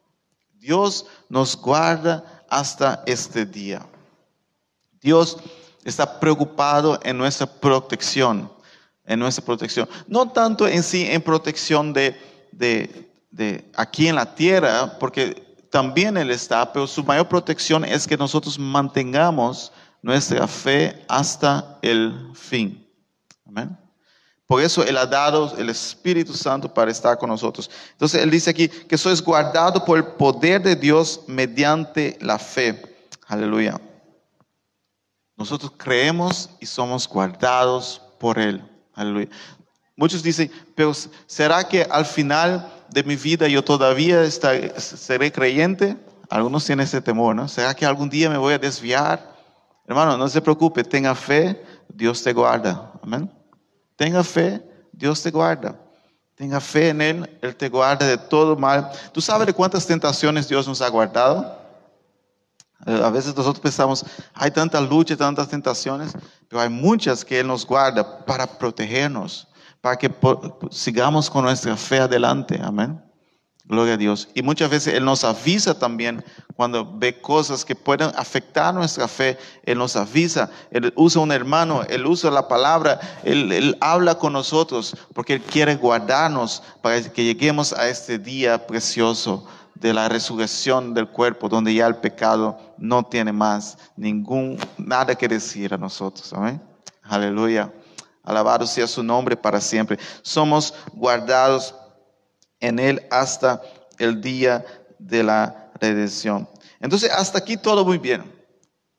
Dios 0.54 1.06
nos 1.28 1.56
guarda 1.56 2.24
hasta 2.48 3.02
este 3.06 3.44
día. 3.44 3.84
Dios 5.00 5.36
está 5.82 6.20
preocupado 6.20 7.00
en 7.02 7.18
nuestra 7.18 7.46
protección, 7.46 8.52
en 9.04 9.18
nuestra 9.18 9.44
protección. 9.44 9.88
No 10.06 10.30
tanto 10.30 10.68
en 10.68 10.84
sí 10.84 11.08
en 11.10 11.20
protección 11.20 11.92
de, 11.92 12.16
de 12.52 13.11
de 13.32 13.68
aquí 13.74 14.06
en 14.06 14.14
la 14.14 14.34
tierra, 14.34 14.98
porque 15.00 15.56
también 15.70 16.16
Él 16.16 16.30
está, 16.30 16.70
pero 16.70 16.86
su 16.86 17.02
mayor 17.02 17.28
protección 17.28 17.84
es 17.84 18.06
que 18.06 18.16
nosotros 18.16 18.58
mantengamos 18.58 19.72
nuestra 20.02 20.46
fe 20.46 21.04
hasta 21.08 21.78
el 21.80 22.30
fin. 22.34 22.86
Amén. 23.46 23.76
Por 24.46 24.60
eso 24.60 24.84
Él 24.84 24.98
ha 24.98 25.06
dado 25.06 25.56
el 25.56 25.70
Espíritu 25.70 26.34
Santo 26.34 26.72
para 26.72 26.90
estar 26.90 27.16
con 27.16 27.30
nosotros. 27.30 27.70
Entonces 27.92 28.22
Él 28.22 28.30
dice 28.30 28.50
aquí 28.50 28.68
que 28.68 28.98
sois 28.98 29.22
guardado 29.22 29.82
por 29.82 29.96
el 29.96 30.04
poder 30.04 30.62
de 30.62 30.76
Dios 30.76 31.22
mediante 31.26 32.18
la 32.20 32.38
fe. 32.38 32.82
Aleluya. 33.26 33.80
Nosotros 35.38 35.72
creemos 35.78 36.50
y 36.60 36.66
somos 36.66 37.08
guardados 37.08 38.02
por 38.20 38.38
Él. 38.38 38.62
Aleluya. 38.92 39.30
Muchos 39.96 40.22
dicen, 40.22 40.50
pero 40.74 40.92
¿será 41.26 41.66
que 41.66 41.84
al 41.84 42.04
final 42.04 42.70
de 42.92 43.02
mi 43.04 43.16
vida 43.16 43.48
yo 43.48 43.64
todavía 43.64 44.30
seré 44.30 45.32
creyente? 45.32 45.96
Algunos 46.28 46.64
tienen 46.64 46.84
ese 46.84 47.00
temor, 47.00 47.34
¿no? 47.34 47.48
¿Será 47.48 47.74
que 47.74 47.86
algún 47.86 48.08
día 48.08 48.30
me 48.30 48.38
voy 48.38 48.54
a 48.54 48.58
desviar? 48.58 49.32
Hermano, 49.86 50.16
no 50.16 50.28
se 50.28 50.40
preocupe, 50.40 50.84
tenga 50.84 51.14
fe, 51.14 51.62
Dios 51.88 52.22
te 52.22 52.32
guarda. 52.32 52.92
Amén. 53.02 53.30
Tenga 53.96 54.22
fe, 54.22 54.62
Dios 54.92 55.22
te 55.22 55.30
guarda. 55.30 55.78
Tenga 56.34 56.60
fe 56.60 56.88
en 56.90 57.00
Él, 57.00 57.38
Él 57.42 57.56
te 57.56 57.68
guarda 57.68 58.06
de 58.06 58.16
todo 58.16 58.56
mal. 58.56 58.90
¿Tú 59.12 59.20
sabes 59.20 59.46
de 59.46 59.52
cuántas 59.52 59.86
tentaciones 59.86 60.48
Dios 60.48 60.66
nos 60.66 60.80
ha 60.80 60.88
guardado? 60.88 61.58
Eh, 62.86 63.00
a 63.02 63.10
veces 63.10 63.36
nosotros 63.36 63.60
pensamos, 63.60 64.04
hay 64.34 64.50
tanta 64.50 64.80
lucha, 64.80 65.16
tantas 65.16 65.48
tentaciones, 65.48 66.12
pero 66.48 66.60
hay 66.60 66.68
muchas 66.68 67.24
que 67.24 67.40
Él 67.40 67.46
nos 67.46 67.66
guarda 67.66 68.24
para 68.24 68.46
protegernos 68.46 69.46
para 69.82 69.96
que 69.96 70.10
sigamos 70.70 71.28
con 71.28 71.44
nuestra 71.44 71.76
fe 71.76 71.98
adelante. 71.98 72.58
Amén. 72.62 73.02
Gloria 73.64 73.94
a 73.94 73.96
Dios. 73.96 74.28
Y 74.34 74.42
muchas 74.42 74.70
veces 74.70 74.94
Él 74.94 75.04
nos 75.04 75.24
avisa 75.24 75.78
también 75.78 76.24
cuando 76.54 76.98
ve 76.98 77.20
cosas 77.20 77.64
que 77.64 77.74
pueden 77.74 78.10
afectar 78.16 78.72
nuestra 78.72 79.08
fe. 79.08 79.36
Él 79.64 79.78
nos 79.78 79.96
avisa. 79.96 80.50
Él 80.70 80.92
usa 80.96 81.20
un 81.20 81.32
hermano, 81.32 81.82
Él 81.88 82.06
usa 82.06 82.30
la 82.30 82.46
palabra, 82.46 83.00
Él, 83.24 83.50
él, 83.50 83.76
habla 83.80 84.14
con 84.14 84.32
nosotros 84.32 84.96
porque 85.14 85.34
Él 85.34 85.42
quiere 85.42 85.74
guardarnos 85.74 86.62
para 86.80 87.02
que 87.02 87.24
lleguemos 87.24 87.72
a 87.72 87.88
este 87.88 88.18
día 88.18 88.66
precioso 88.66 89.46
de 89.74 89.92
la 89.92 90.08
resurrección 90.08 90.94
del 90.94 91.08
cuerpo, 91.08 91.48
donde 91.48 91.74
ya 91.74 91.88
el 91.88 91.96
pecado 91.96 92.56
no 92.78 93.02
tiene 93.02 93.32
más 93.32 93.78
ningún, 93.96 94.58
nada 94.78 95.16
que 95.16 95.26
decir 95.26 95.74
a 95.74 95.78
nosotros. 95.78 96.32
Amén. 96.32 96.62
Aleluya. 97.02 97.72
Alabado 98.22 98.66
sea 98.66 98.86
su 98.86 99.02
nombre 99.02 99.36
para 99.36 99.60
siempre. 99.60 99.98
Somos 100.22 100.74
guardados 100.92 101.74
en 102.60 102.78
Él 102.78 103.06
hasta 103.10 103.60
el 103.98 104.20
día 104.20 104.64
de 104.98 105.22
la 105.22 105.70
redención. 105.80 106.48
Entonces, 106.80 107.10
hasta 107.10 107.38
aquí 107.38 107.56
todo 107.56 107.84
muy 107.84 107.98
bien. 107.98 108.42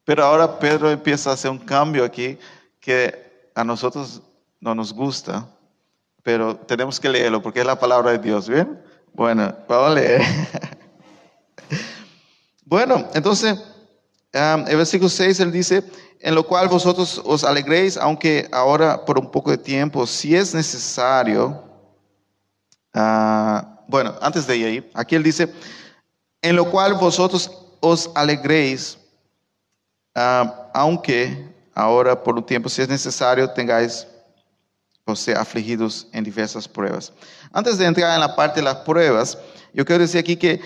Pero 0.05 0.25
ahora 0.25 0.59
Pedro 0.59 0.89
empieza 0.89 1.29
a 1.29 1.33
hacer 1.33 1.49
un 1.49 1.59
cambio 1.59 2.03
aquí 2.03 2.38
que 2.79 3.51
a 3.55 3.63
nosotros 3.63 4.21
no 4.59 4.75
nos 4.75 4.93
gusta, 4.93 5.47
pero 6.21 6.55
tenemos 6.55 6.99
que 6.99 7.09
leerlo 7.09 7.41
porque 7.41 7.62
es 7.62 7.65
la 7.65 7.79
palabra 7.79 8.12
de 8.12 8.17
Dios, 8.17 8.49
¿bien? 8.49 8.81
Bueno, 9.13 9.55
vamos 9.67 9.91
a 9.91 9.93
leer. 9.93 10.21
bueno, 12.65 13.07
entonces, 13.13 13.62
um, 14.34 14.67
el 14.67 14.78
versículo 14.78 15.10
6, 15.10 15.39
él 15.39 15.52
dice, 15.52 15.84
en 16.19 16.36
lo 16.36 16.48
cual 16.48 16.69
vosotros 16.69 17.22
os 17.26 17.43
alegréis, 17.43 17.98
aunque 17.98 18.48
ahora 18.52 19.04
por 19.06 19.19
un 19.19 19.30
poco 19.30 19.52
de 19.52 19.58
tiempo, 19.58 20.08
si 20.08 20.36
es 20.36 20.54
necesario, 20.54 21.63
ah, 22.93 23.82
bueno, 23.88 24.15
antes 24.22 24.48
de 24.48 24.58
ir, 24.58 24.91
aquí 24.93 25.15
él 25.15 25.24
dice, 25.24 25.54
en 26.41 26.56
lo 26.56 26.72
cual 26.72 26.93
vosotros 26.93 27.52
os 27.82 28.10
alegréis, 28.15 28.98
ah, 30.15 30.69
aunque 30.74 31.54
ahora 31.76 32.24
por 32.24 32.36
un 32.36 32.46
tiempo, 32.46 32.69
si 32.69 32.82
es 32.82 32.89
necesario, 32.89 33.50
tengáis 33.50 34.08
o 35.06 35.15
sea, 35.15 35.41
afligidos 35.41 36.08
en 36.13 36.24
diversas 36.24 36.67
pruebas. 36.67 37.12
Antes 37.52 37.78
de 37.78 37.86
entrar 37.86 38.13
en 38.13 38.22
la 38.22 38.36
parte 38.36 38.62
de 38.62 38.65
las 38.65 38.78
pruebas, 38.78 39.38
yo 39.74 39.84
quiero 39.86 40.02
decir 40.02 40.19
aquí 40.19 40.38
que 40.38 40.62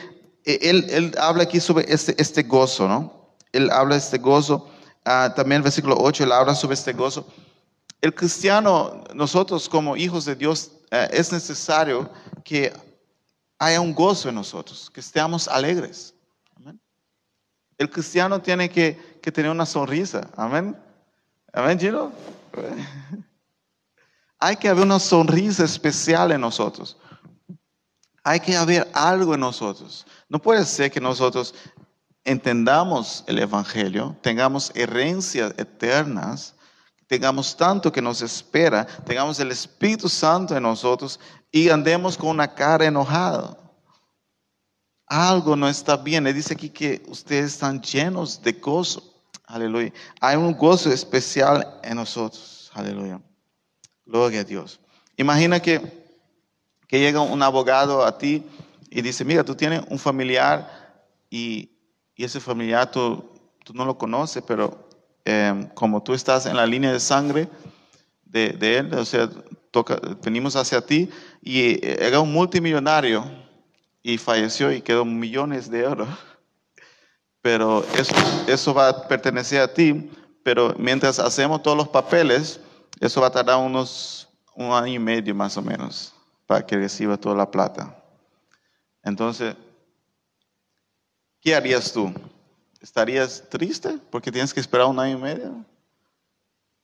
eh, 0.45 0.59
él, 0.61 0.85
él 0.89 1.15
habla 1.19 1.43
aquí 1.43 1.59
sobre 1.59 1.91
este, 1.91 2.15
este 2.21 2.43
gozo, 2.43 2.87
¿no? 2.87 3.16
Él 3.51 3.69
habla 3.71 3.95
de 3.95 3.99
este 3.99 4.17
gozo. 4.17 4.69
Ah, 5.05 5.33
también 5.35 5.57
el 5.57 5.63
versículo 5.63 5.95
8, 5.97 6.23
él 6.23 6.31
habla 6.31 6.53
sobre 6.53 6.73
este 6.73 6.93
gozo. 6.93 7.27
El 8.01 8.13
cristiano, 8.13 9.03
nosotros 9.13 9.67
como 9.67 9.95
hijos 9.95 10.25
de 10.25 10.35
Dios, 10.35 10.71
eh, 10.91 11.07
es 11.11 11.31
necesario 11.31 12.09
que 12.43 12.73
haya 13.59 13.81
un 13.81 13.93
gozo 13.93 14.29
en 14.29 14.35
nosotros, 14.35 14.89
que 14.89 14.99
estemos 14.99 15.47
alegres. 15.47 16.13
El 17.77 17.89
cristiano 17.89 18.41
tiene 18.41 18.69
que, 18.69 19.19
que 19.21 19.31
tener 19.31 19.51
una 19.51 19.65
sonrisa. 19.65 20.27
Amén. 20.35 20.75
Amén, 21.53 21.79
Gino. 21.79 22.11
Hay 24.39 24.55
que 24.55 24.69
haber 24.69 24.83
una 24.83 24.99
sonrisa 24.99 25.63
especial 25.63 26.31
en 26.31 26.41
nosotros. 26.41 26.97
Hay 28.23 28.39
que 28.39 28.55
haber 28.55 28.87
algo 28.93 29.33
en 29.33 29.39
nosotros. 29.39 30.05
No 30.29 30.39
puede 30.39 30.65
ser 30.65 30.91
que 30.91 30.99
nosotros 30.99 31.55
entendamos 32.27 33.23
el 33.25 33.39
Evangelio, 33.39 34.15
tengamos 34.21 34.71
herencias 34.75 35.53
eternas, 35.57 36.53
tengamos 37.07 37.55
tanto 37.55 37.89
que 37.89 38.01
nos 38.01 38.21
espera, 38.21 38.85
tengamos 39.05 39.39
el 39.39 39.49
Espíritu 39.49 40.09
Santo 40.09 40.55
en 40.55 40.63
nosotros 40.63 41.21
y 41.51 41.69
andemos 41.69 42.17
con 42.17 42.29
una 42.29 42.53
cara 42.53 42.85
enojada. 42.85 43.57
Algo 45.05 45.55
no 45.55 45.69
está 45.69 45.95
bien. 45.95 46.25
Le 46.25 46.33
dice 46.33 46.53
aquí 46.53 46.69
que 46.69 47.01
ustedes 47.07 47.53
están 47.53 47.81
llenos 47.81 48.41
de 48.41 48.51
gozo. 48.51 49.01
Aleluya. 49.45 49.93
Hay 50.19 50.35
un 50.35 50.51
gozo 50.51 50.91
especial 50.91 51.79
en 51.81 51.95
nosotros. 51.95 52.69
Aleluya. 52.73 53.21
Gloria 54.05 54.41
a 54.41 54.43
Dios. 54.43 54.81
Imagina 55.15 55.61
que, 55.61 55.79
que 56.89 56.99
llega 56.99 57.21
un 57.21 57.41
abogado 57.41 58.05
a 58.05 58.17
ti 58.17 58.45
y 58.89 59.01
dice, 59.01 59.23
mira, 59.23 59.45
tú 59.45 59.55
tienes 59.55 59.81
un 59.89 59.97
familiar 59.97 61.05
y, 61.29 61.76
ese 62.23 62.39
familiar 62.39 62.89
tú, 62.91 63.23
tú, 63.63 63.73
no 63.73 63.85
lo 63.85 63.97
conoces, 63.97 64.43
pero 64.45 64.87
em, 65.25 65.67
como 65.69 66.01
tú 66.01 66.13
estás 66.13 66.45
en 66.45 66.55
la 66.55 66.65
línea 66.65 66.91
de 66.91 66.99
sangre 66.99 67.47
de, 68.25 68.49
de 68.49 68.77
él, 68.77 68.93
o 68.93 69.05
sea, 69.05 69.29
toca, 69.71 69.99
venimos 70.23 70.55
hacia 70.55 70.81
ti 70.81 71.09
y 71.41 71.85
era 71.85 72.19
un 72.19 72.31
multimillonario 72.31 73.23
y 74.01 74.17
falleció 74.17 74.71
y 74.71 74.81
quedó 74.81 75.05
millones 75.05 75.69
de 75.69 75.83
euros. 75.83 76.07
Pero 77.41 77.85
eso, 77.97 78.15
eso 78.47 78.73
va 78.73 78.89
a 78.89 79.07
pertenecer 79.07 79.61
a 79.61 79.73
ti, 79.73 80.11
pero 80.43 80.73
mientras 80.77 81.19
hacemos 81.19 81.61
todos 81.61 81.77
los 81.77 81.87
papeles, 81.87 82.59
eso 82.99 83.21
va 83.21 83.27
a 83.27 83.31
tardar 83.31 83.57
unos 83.57 84.27
un 84.55 84.71
año 84.71 84.93
y 84.93 84.99
medio 84.99 85.35
más 85.35 85.55
o 85.55 85.61
menos 85.61 86.13
para 86.47 86.65
que 86.65 86.75
reciba 86.75 87.15
toda 87.15 87.35
la 87.35 87.51
plata. 87.51 87.95
Entonces, 89.03 89.55
¿qué 91.41 91.55
harías 91.55 91.91
tú? 91.91 92.13
¿Estarías 92.81 93.43
triste 93.49 93.99
porque 94.09 94.31
tienes 94.31 94.53
que 94.53 94.59
esperar 94.59 94.87
un 94.87 94.99
año 94.99 95.17
y 95.17 95.21
medio? 95.21 95.65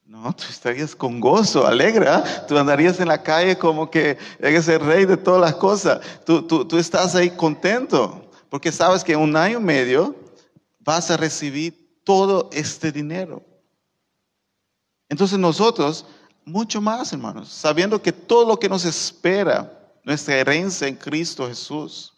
No, 0.05 0.33
tú 0.35 0.43
estarías 0.49 0.95
con 0.95 1.19
gozo, 1.19 1.65
alegre. 1.65 2.07
¿ah? 2.09 2.23
Tú 2.47 2.57
andarías 2.57 2.99
en 2.99 3.07
la 3.07 3.23
calle 3.23 3.57
como 3.57 3.89
que 3.89 4.17
eres 4.39 4.67
el 4.67 4.79
rey 4.81 5.05
de 5.05 5.17
todas 5.17 5.41
las 5.41 5.55
cosas. 5.55 6.01
Tú, 6.25 6.45
tú, 6.45 6.65
tú 6.65 6.77
estás 6.77 7.15
ahí 7.15 7.29
contento 7.29 8.29
porque 8.49 8.71
sabes 8.71 9.03
que 9.03 9.13
en 9.13 9.19
un 9.19 9.35
año 9.35 9.59
y 9.59 9.63
medio 9.63 10.15
vas 10.79 11.09
a 11.09 11.17
recibir 11.17 11.99
todo 12.03 12.49
este 12.51 12.91
dinero. 12.91 13.41
Entonces 15.09 15.39
nosotros, 15.39 16.05
mucho 16.45 16.81
más, 16.81 17.13
hermanos, 17.13 17.49
sabiendo 17.49 18.01
que 18.01 18.11
todo 18.11 18.47
lo 18.47 18.59
que 18.59 18.69
nos 18.69 18.85
espera, 18.85 19.71
nuestra 20.03 20.35
herencia 20.35 20.87
en 20.87 20.95
Cristo 20.95 21.47
Jesús, 21.47 22.13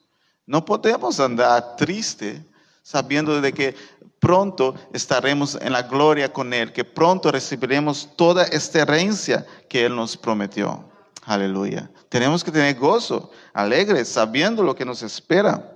no 0.46 0.64
podemos 0.64 1.20
andar 1.20 1.76
triste 1.76 2.44
sabiendo 2.84 3.42
de 3.42 3.52
que 3.52 3.76
pronto 4.20 4.76
estaremos 4.94 5.58
en 5.60 5.74
la 5.74 5.84
gloria 5.84 6.32
con 6.32 6.54
Él, 6.54 6.72
que 6.72 6.86
pronto 6.86 7.32
recibiremos 7.32 8.10
toda 8.16 8.44
esta 8.46 8.82
herencia 8.82 9.46
que 9.68 9.86
Él 9.86 9.96
nos 9.96 10.16
prometió. 10.16 10.86
Aleluya. 11.24 11.90
Tenemos 12.10 12.44
que 12.44 12.52
tener 12.52 12.76
gozo, 12.76 13.32
alegres, 13.54 14.08
sabiendo 14.08 14.62
lo 14.62 14.76
que 14.76 14.86
nos 14.86 15.02
espera. 15.02 15.72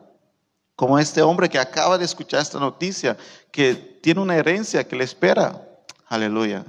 Como 0.75 0.99
este 0.99 1.21
hombre 1.21 1.49
que 1.49 1.59
acaba 1.59 1.97
de 1.97 2.05
escuchar 2.05 2.41
esta 2.41 2.59
noticia, 2.59 3.17
que 3.51 3.73
tiene 3.73 4.21
una 4.21 4.37
herencia 4.37 4.87
que 4.87 4.95
le 4.95 5.03
espera. 5.03 5.61
Aleluya 6.07 6.63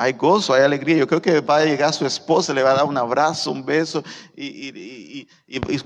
hay 0.00 0.12
gozo, 0.12 0.54
hay 0.54 0.62
alegría. 0.62 0.96
Yo 0.96 1.08
creo 1.08 1.20
que 1.20 1.40
va 1.40 1.56
a 1.56 1.64
llegar 1.64 1.92
su 1.92 2.06
esposa, 2.06 2.54
le 2.54 2.62
va 2.62 2.70
a 2.70 2.74
dar 2.74 2.84
un 2.84 2.96
abrazo, 2.96 3.50
un 3.50 3.66
beso 3.66 4.04
y, 4.36 5.26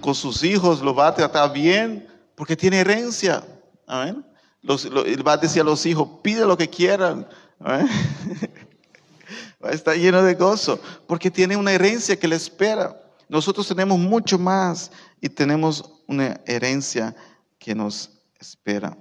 con 0.03 0.15
sus 0.15 0.45
hijos 0.45 0.83
lo 0.83 0.95
va 0.95 1.09
a 1.09 1.15
tratar 1.15 1.51
bien 1.51 2.07
porque 2.35 2.55
tiene 2.55 2.81
herencia. 2.81 3.43
Amén. 3.87 4.23
va 5.27 5.33
a 5.33 5.37
decir 5.39 5.63
a 5.63 5.65
los 5.65 5.87
hijos, 5.87 6.07
pide 6.23 6.45
lo 6.45 6.59
que 6.59 6.69
quieran. 6.69 7.27
Va 9.65 9.69
a 9.69 9.73
estar 9.73 9.97
lleno 9.97 10.25
de 10.25 10.35
gozo 10.35 10.81
porque 11.07 11.31
tiene 11.31 11.57
una 11.57 11.73
herencia 11.73 12.19
que 12.19 12.27
le 12.27 12.35
espera. 12.35 13.01
Nosotros 13.29 13.69
tenemos 13.69 13.97
mucho 13.97 14.37
más 14.37 14.91
y 15.21 15.29
tenemos 15.29 16.03
una 16.09 16.41
herencia 16.45 17.15
que 17.61 17.73
nos 17.73 18.11
espera. 18.41 18.99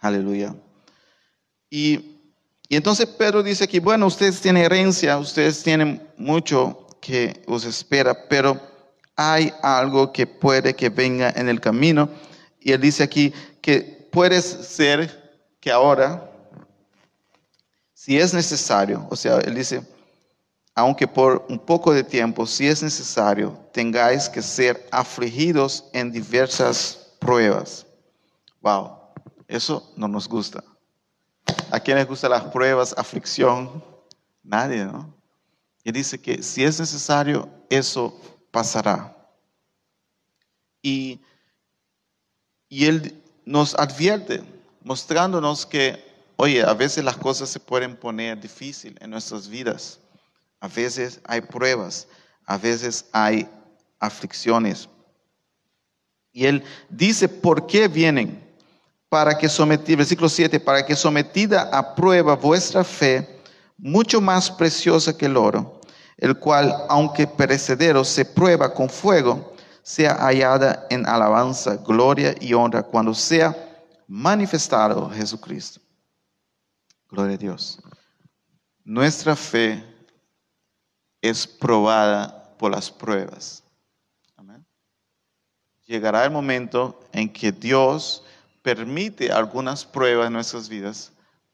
Aleluya. 0.00 0.56
Y 1.68 2.11
y 2.72 2.76
entonces 2.76 3.04
Pedro 3.04 3.42
dice 3.42 3.64
aquí, 3.64 3.80
bueno, 3.80 4.06
ustedes 4.06 4.40
tienen 4.40 4.64
herencia, 4.64 5.18
ustedes 5.18 5.62
tienen 5.62 6.08
mucho 6.16 6.86
que 7.02 7.42
os 7.46 7.66
espera, 7.66 8.26
pero 8.30 8.58
hay 9.14 9.52
algo 9.62 10.10
que 10.10 10.26
puede 10.26 10.74
que 10.74 10.88
venga 10.88 11.28
en 11.36 11.50
el 11.50 11.60
camino. 11.60 12.08
Y 12.58 12.72
él 12.72 12.80
dice 12.80 13.02
aquí 13.02 13.30
que 13.60 14.08
puede 14.10 14.40
ser 14.40 15.44
que 15.60 15.70
ahora, 15.70 16.32
si 17.92 18.18
es 18.18 18.32
necesario, 18.32 19.06
o 19.10 19.16
sea, 19.16 19.36
él 19.40 19.54
dice, 19.54 19.86
aunque 20.74 21.06
por 21.06 21.44
un 21.50 21.58
poco 21.58 21.92
de 21.92 22.02
tiempo, 22.02 22.46
si 22.46 22.68
es 22.68 22.82
necesario, 22.82 23.54
tengáis 23.74 24.30
que 24.30 24.40
ser 24.40 24.88
afligidos 24.90 25.90
en 25.92 26.10
diversas 26.10 27.16
pruebas. 27.18 27.84
Wow, 28.62 28.92
eso 29.46 29.92
no 29.94 30.08
nos 30.08 30.26
gusta. 30.26 30.64
¿A 31.70 31.80
quién 31.80 31.96
les 31.96 32.06
gustan 32.06 32.30
las 32.30 32.44
pruebas, 32.44 32.94
aflicción? 32.96 33.82
Nadie, 34.42 34.84
¿no? 34.84 35.14
Y 35.84 35.92
dice 35.92 36.20
que 36.20 36.42
si 36.42 36.64
es 36.64 36.78
necesario, 36.78 37.48
eso 37.68 38.20
pasará. 38.50 39.16
Y, 40.80 41.20
y 42.68 42.86
Él 42.86 43.22
nos 43.44 43.74
advierte, 43.74 44.42
mostrándonos 44.82 45.66
que, 45.66 46.04
oye, 46.36 46.62
a 46.62 46.74
veces 46.74 47.04
las 47.04 47.16
cosas 47.16 47.48
se 47.48 47.60
pueden 47.60 47.96
poner 47.96 48.40
difícil 48.40 48.96
en 49.00 49.10
nuestras 49.10 49.48
vidas. 49.48 49.98
A 50.60 50.68
veces 50.68 51.20
hay 51.24 51.40
pruebas, 51.40 52.06
a 52.46 52.56
veces 52.56 53.06
hay 53.12 53.48
aflicciones. 53.98 54.88
Y 56.32 56.46
Él 56.46 56.64
dice 56.88 57.28
por 57.28 57.66
qué 57.66 57.88
vienen 57.88 58.41
para 59.12 59.36
que 59.36 59.46
sometida, 59.46 59.98
versículo 59.98 60.26
7, 60.26 60.58
para 60.58 60.86
que 60.86 60.96
sometida 60.96 61.68
a 61.70 61.94
prueba 61.94 62.34
vuestra 62.34 62.82
fe, 62.82 63.42
mucho 63.76 64.22
más 64.22 64.50
preciosa 64.50 65.14
que 65.14 65.26
el 65.26 65.36
oro, 65.36 65.82
el 66.16 66.38
cual, 66.38 66.74
aunque 66.88 67.26
perecedero, 67.26 68.04
se 68.04 68.24
prueba 68.24 68.72
con 68.72 68.88
fuego, 68.88 69.52
sea 69.82 70.14
hallada 70.14 70.86
en 70.88 71.06
alabanza, 71.06 71.76
gloria 71.76 72.34
y 72.40 72.54
honra 72.54 72.82
cuando 72.82 73.12
sea 73.12 73.54
manifestado 74.08 75.10
Jesucristo. 75.10 75.78
Gloria 77.10 77.34
a 77.34 77.38
Dios. 77.38 77.80
Nuestra 78.82 79.36
fe 79.36 79.84
es 81.20 81.46
probada 81.46 82.56
por 82.56 82.70
las 82.70 82.90
pruebas. 82.90 83.62
Llegará 85.84 86.24
el 86.24 86.30
momento 86.30 86.98
en 87.12 87.30
que 87.30 87.52
Dios 87.52 88.21
permite 88.62 89.30
algunas 89.30 89.84
pruebas 89.84 90.28
en 90.28 90.32
nuestras 90.32 90.68
vidas 90.68 91.12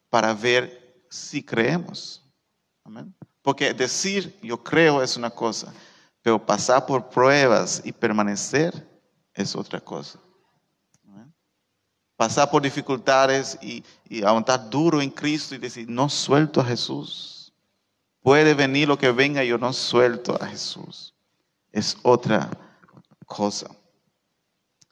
para 0.09 0.33
ver 0.33 1.03
si 1.09 1.43
creemos. 1.43 2.23
Porque 3.41 3.73
decir 3.73 4.37
yo 4.41 4.63
creo 4.63 5.01
es 5.01 5.17
una 5.17 5.29
cosa, 5.29 5.73
pero 6.21 6.43
pasar 6.43 6.85
por 6.85 7.09
pruebas 7.09 7.81
y 7.83 7.91
permanecer 7.91 8.87
es 9.33 9.55
otra 9.55 9.79
cosa. 9.79 10.19
Pasar 12.15 12.51
por 12.51 12.61
dificultades 12.61 13.57
y, 13.61 13.81
y 14.09 14.23
aguantar 14.23 14.69
duro 14.69 15.01
en 15.01 15.09
Cristo 15.09 15.55
y 15.55 15.57
decir, 15.57 15.89
no 15.89 16.09
suelto 16.09 16.59
a 16.59 16.65
Jesús. 16.65 17.53
Puede 18.21 18.53
venir 18.53 18.89
lo 18.89 18.97
que 18.97 19.09
venga, 19.11 19.41
yo 19.45 19.57
no 19.57 19.71
suelto 19.71 20.37
a 20.41 20.47
Jesús. 20.47 21.15
Es 21.71 21.95
otra 22.03 22.49
cosa. 23.25 23.69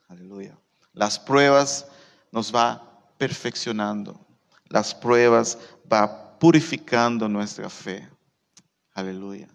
Aleluya. 0.08 0.56
Las 0.94 1.18
pruebas 1.18 1.87
nos 2.32 2.54
va 2.54 2.82
perfeccionando. 3.16 4.18
Las 4.68 4.94
pruebas 4.94 5.58
va 5.90 6.38
purificando 6.38 7.28
nuestra 7.28 7.68
fe. 7.68 8.08
Aleluya. 8.94 9.48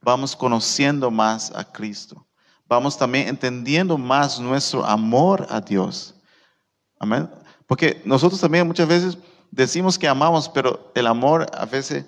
Vamos 0.00 0.36
conociendo 0.36 1.10
más 1.10 1.50
a 1.54 1.64
Cristo. 1.64 2.26
Vamos 2.68 2.98
también 2.98 3.28
entendiendo 3.28 3.96
más 3.96 4.40
nuestro 4.40 4.84
amor 4.84 5.46
a 5.50 5.60
Dios. 5.60 6.14
Amén. 6.98 7.30
Porque 7.66 8.02
nosotros 8.04 8.40
también 8.40 8.66
muchas 8.66 8.88
veces 8.88 9.18
decimos 9.50 9.98
que 9.98 10.08
amamos, 10.08 10.48
pero 10.48 10.92
el 10.94 11.06
amor 11.06 11.46
a 11.52 11.64
veces 11.66 12.04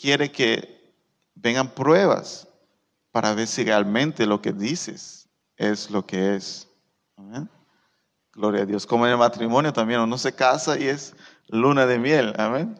quiere 0.00 0.30
que 0.30 0.92
vengan 1.34 1.68
pruebas 1.68 2.48
para 3.12 3.34
ver 3.34 3.46
si 3.46 3.64
realmente 3.64 4.26
lo 4.26 4.40
que 4.40 4.52
dices 4.52 5.28
es 5.56 5.90
lo 5.90 6.04
que 6.04 6.36
es. 6.36 6.68
Amén. 7.16 7.48
Gloria 8.34 8.62
a 8.62 8.66
Dios. 8.66 8.86
Como 8.86 9.06
en 9.06 9.12
el 9.12 9.18
matrimonio 9.18 9.72
también, 9.72 10.00
uno 10.00 10.18
se 10.18 10.34
casa 10.34 10.78
y 10.78 10.88
es 10.88 11.14
luna 11.48 11.86
de 11.86 11.98
miel. 11.98 12.34
Amén. 12.36 12.78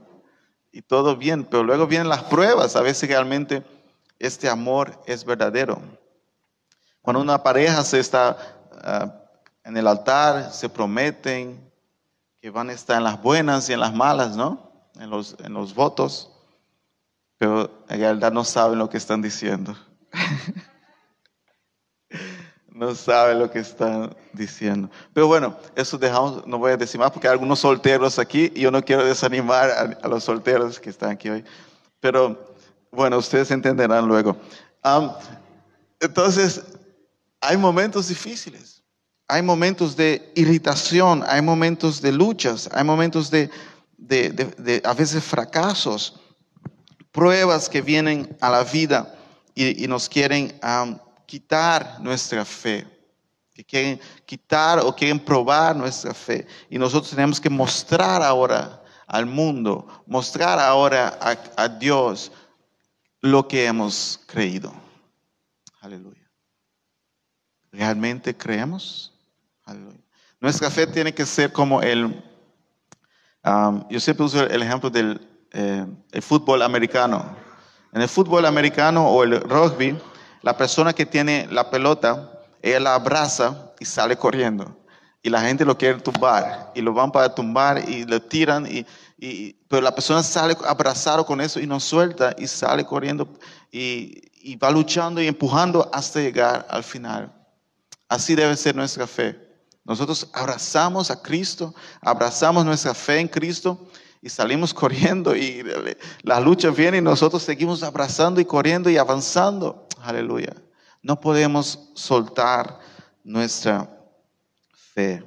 Y 0.73 0.83
todo 0.83 1.17
bien, 1.17 1.45
pero 1.45 1.63
luego 1.63 1.87
vienen 1.87 2.09
las 2.09 2.25
pruebas, 2.25 2.75
a 2.75 2.81
ver 2.81 2.95
si 2.95 3.07
realmente 3.07 3.63
este 4.19 4.49
amor 4.49 5.01
es 5.07 5.25
verdadero. 5.25 5.81
Cuando 7.01 7.21
una 7.21 7.43
pareja 7.43 7.85
se 7.85 8.01
está 8.01 8.37
ah, 8.83 9.15
en 9.63 9.77
el 9.77 9.87
altar, 9.87 10.53
se 10.53 10.69
prometen 10.69 11.71
que 12.41 12.51
van 12.51 12.71
a 12.71 12.73
estar 12.73 12.97
en 12.97 13.05
las 13.05 13.23
buenas 13.23 13.69
y 13.69 13.73
en 13.73 13.81
las 13.81 13.95
malas, 13.95 14.37
¿no? 14.37 14.73
En 14.99 15.11
los, 15.11 15.37
en 15.39 15.55
los 15.55 15.75
votos, 15.75 16.31
pero 17.39 17.71
en 17.89 18.01
realidad 18.01 18.33
no 18.33 18.45
saben 18.45 18.79
lo 18.79 18.89
que 18.89 18.97
están 18.97 19.23
diciendo. 19.23 19.77
no 22.75 22.93
saben 22.93 23.39
lo 23.39 23.49
que 23.51 23.61
están 23.61 24.15
diciendo. 24.33 24.91
Pero 25.13 25.29
bueno, 25.29 25.57
eso 25.77 25.97
dejamos, 25.97 26.45
no 26.45 26.59
voy 26.59 26.73
a 26.73 26.77
decir 26.77 26.99
más 26.99 27.13
porque 27.13 27.29
hay 27.29 27.33
algunos 27.33 27.61
solteros 27.61 28.19
aquí 28.19 28.53
y 28.53 28.63
yo 28.63 28.71
no 28.73 28.85
quiero 28.85 29.05
desanimar 29.05 29.97
a, 30.03 30.09
los 30.09 30.25
solteros 30.25 30.81
que 30.81 30.91
están 30.91 31.11
aquí 31.11 31.31
hoy. 31.31 31.45
Pero 32.01 32.53
bueno, 32.91 33.17
ustedes 33.17 33.53
entenderán 33.53 34.07
luego. 34.09 34.37
entonces, 36.01 36.63
hay 37.41 37.57
momentos 37.57 38.09
difíciles, 38.09 38.83
hay 39.29 39.41
momentos 39.41 39.95
de 39.95 40.33
irritación, 40.35 41.23
hay 41.29 41.43
momentos 41.43 42.03
de 42.03 42.11
luchas, 42.11 42.69
hay 42.73 42.83
momentos 42.83 43.31
de, 43.31 43.51
de, 43.97 44.83
a 44.85 44.95
veces 44.95 45.23
fracasos, 45.23 46.21
pruebas 47.13 47.69
que 47.69 47.81
vienen 47.83 48.37
a 48.41 48.51
la 48.51 48.65
vida 48.65 49.15
y, 49.55 49.87
nos 49.87 50.09
quieren 50.09 50.59
quitar 51.27 51.99
nuestra 52.01 52.45
fe, 52.45 52.87
que 53.55 53.65
quieren 53.65 54.01
quitar 54.27 54.81
o 54.81 54.95
quieren 54.95 55.19
probar 55.19 55.77
nuestra 55.77 56.13
fe. 56.13 56.47
Y 56.69 56.79
nosotros 56.79 57.11
tenemos 57.11 57.41
que 57.41 57.51
mostrar 57.51 58.23
ahora 58.23 58.83
al 59.07 59.27
mundo, 59.27 59.87
mostrar 60.07 60.59
ahora 60.59 61.19
a, 61.57 61.69
Dios 61.69 62.33
lo 63.21 63.47
que 63.47 63.67
hemos 63.67 64.21
creído. 64.27 64.73
Aleluya. 65.81 66.29
¿Realmente 67.71 68.37
creemos? 68.37 69.13
Aleluya. 69.65 70.01
Nuestra 70.41 70.71
fe 70.71 70.87
tiene 70.87 71.15
que 71.15 71.25
ser 71.25 71.53
como 71.53 71.81
el, 71.81 72.23
yo 73.91 74.01
siempre 74.01 74.25
uso 74.25 74.45
el 74.45 74.63
ejemplo 74.63 74.91
del 74.91 75.21
eh, 75.53 75.87
fútbol 76.21 76.63
americano. 76.63 77.37
En 77.93 78.03
el 78.03 78.09
fútbol 78.09 78.45
americano 78.45 79.09
o 79.09 79.23
el 79.23 79.41
rugby, 79.41 79.97
la 80.45 80.57
persona 80.57 80.93
que 80.93 81.07
tiene 81.07 81.49
la 81.51 81.71
pelota, 81.71 82.31
ella 82.61 82.79
la 82.79 82.95
abraza 82.95 83.73
y 83.81 83.87
sale 83.87 84.17
corriendo. 84.17 84.77
Y 85.23 85.31
la 85.31 85.41
gente 85.41 85.65
lo 85.65 85.79
quiere 85.79 86.01
tumbar. 86.01 86.71
Y 86.75 86.83
lo 86.83 86.93
van 86.93 87.11
para 87.11 87.35
tumbar 87.35 87.89
y 87.89 88.05
le 88.05 88.21
tiran. 88.21 88.67
Y, 88.67 88.85
pero 89.69 89.81
la 89.81 89.95
persona 89.95 90.23
sale 90.23 90.55
abrazado 90.67 91.25
con 91.25 91.41
eso 91.41 91.59
y 91.61 91.67
no 91.67 91.81
suelta 91.81 92.35
y 92.37 92.47
sale 92.47 92.85
corriendo 92.85 93.27
y, 93.73 94.21
y 94.43 94.57
va 94.57 94.71
luchando 94.71 95.23
y 95.23 95.27
empujando 95.27 95.89
hasta 95.95 96.21
llegar 96.21 96.67
al 96.69 96.85
final. 96.85 97.33
Así 98.07 98.35
debe 98.35 98.55
ser 98.55 98.77
nuestra 98.77 99.07
fe. 99.07 99.41
Nosotros 99.83 100.29
abrazamos 100.35 101.11
a 101.11 101.23
Cristo, 101.23 101.75
abrazamos 102.03 102.67
nuestra 102.67 102.93
fe 102.93 103.21
en 103.21 103.29
Cristo 103.29 103.89
y 104.25 104.31
salimos 104.31 104.73
corriendo 104.75 105.37
y 105.37 105.63
la 106.23 106.41
lucha 106.41 106.71
viene 106.71 106.99
y 106.99 107.03
nosotros 107.03 107.43
seguimos 107.43 107.83
abrazando 107.83 108.41
y 108.41 108.45
corriendo 108.45 108.91
y 108.91 108.97
avanzando. 108.97 109.84
Aleluya. 110.05 110.55
No 111.03 111.21
podemos 111.21 111.91
soltar 111.95 112.79
nuestra 113.23 113.89
fe. 114.95 115.25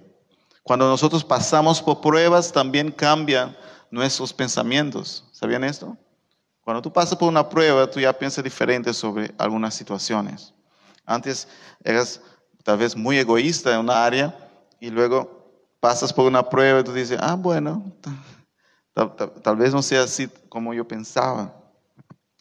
Cuando 0.64 0.88
nosotros 0.88 1.24
pasamos 1.24 1.82
por 1.82 2.02
pruebas, 2.02 2.52
también 2.52 2.92
cambian 2.92 3.56
nuestros 3.90 4.34
pensamientos. 4.34 5.24
¿Sabían 5.32 5.64
esto? 5.64 5.98
Cuando 6.62 6.82
tú 6.82 6.92
pasas 6.92 7.18
por 7.18 7.30
una 7.30 7.48
prueba, 7.48 7.90
tú 7.90 8.00
ya 8.00 8.14
piensas 8.14 8.44
diferente 8.44 8.94
sobre 8.94 9.34
algunas 9.38 9.74
situaciones. 9.74 10.54
Antes 11.06 11.48
eras 11.84 12.22
tal 12.64 12.78
vez 12.78 12.96
muy 12.96 13.18
egoísta 13.18 13.74
en 13.74 13.80
una 13.80 14.06
área 14.06 14.38
y 14.80 14.90
luego 14.90 15.64
pasas 15.80 16.12
por 16.12 16.26
una 16.26 16.48
prueba 16.48 16.82
y 16.82 16.84
tú 16.84 16.94
dices, 16.94 17.18
ah, 17.22 17.36
bueno, 17.36 17.94
Tal, 19.44 19.56
vez 19.56 19.74
no 19.76 19.84
sea 19.84 20.02
así 20.04 20.28
como 20.50 20.74
yo 20.74 20.88
pensaba. 20.88 21.54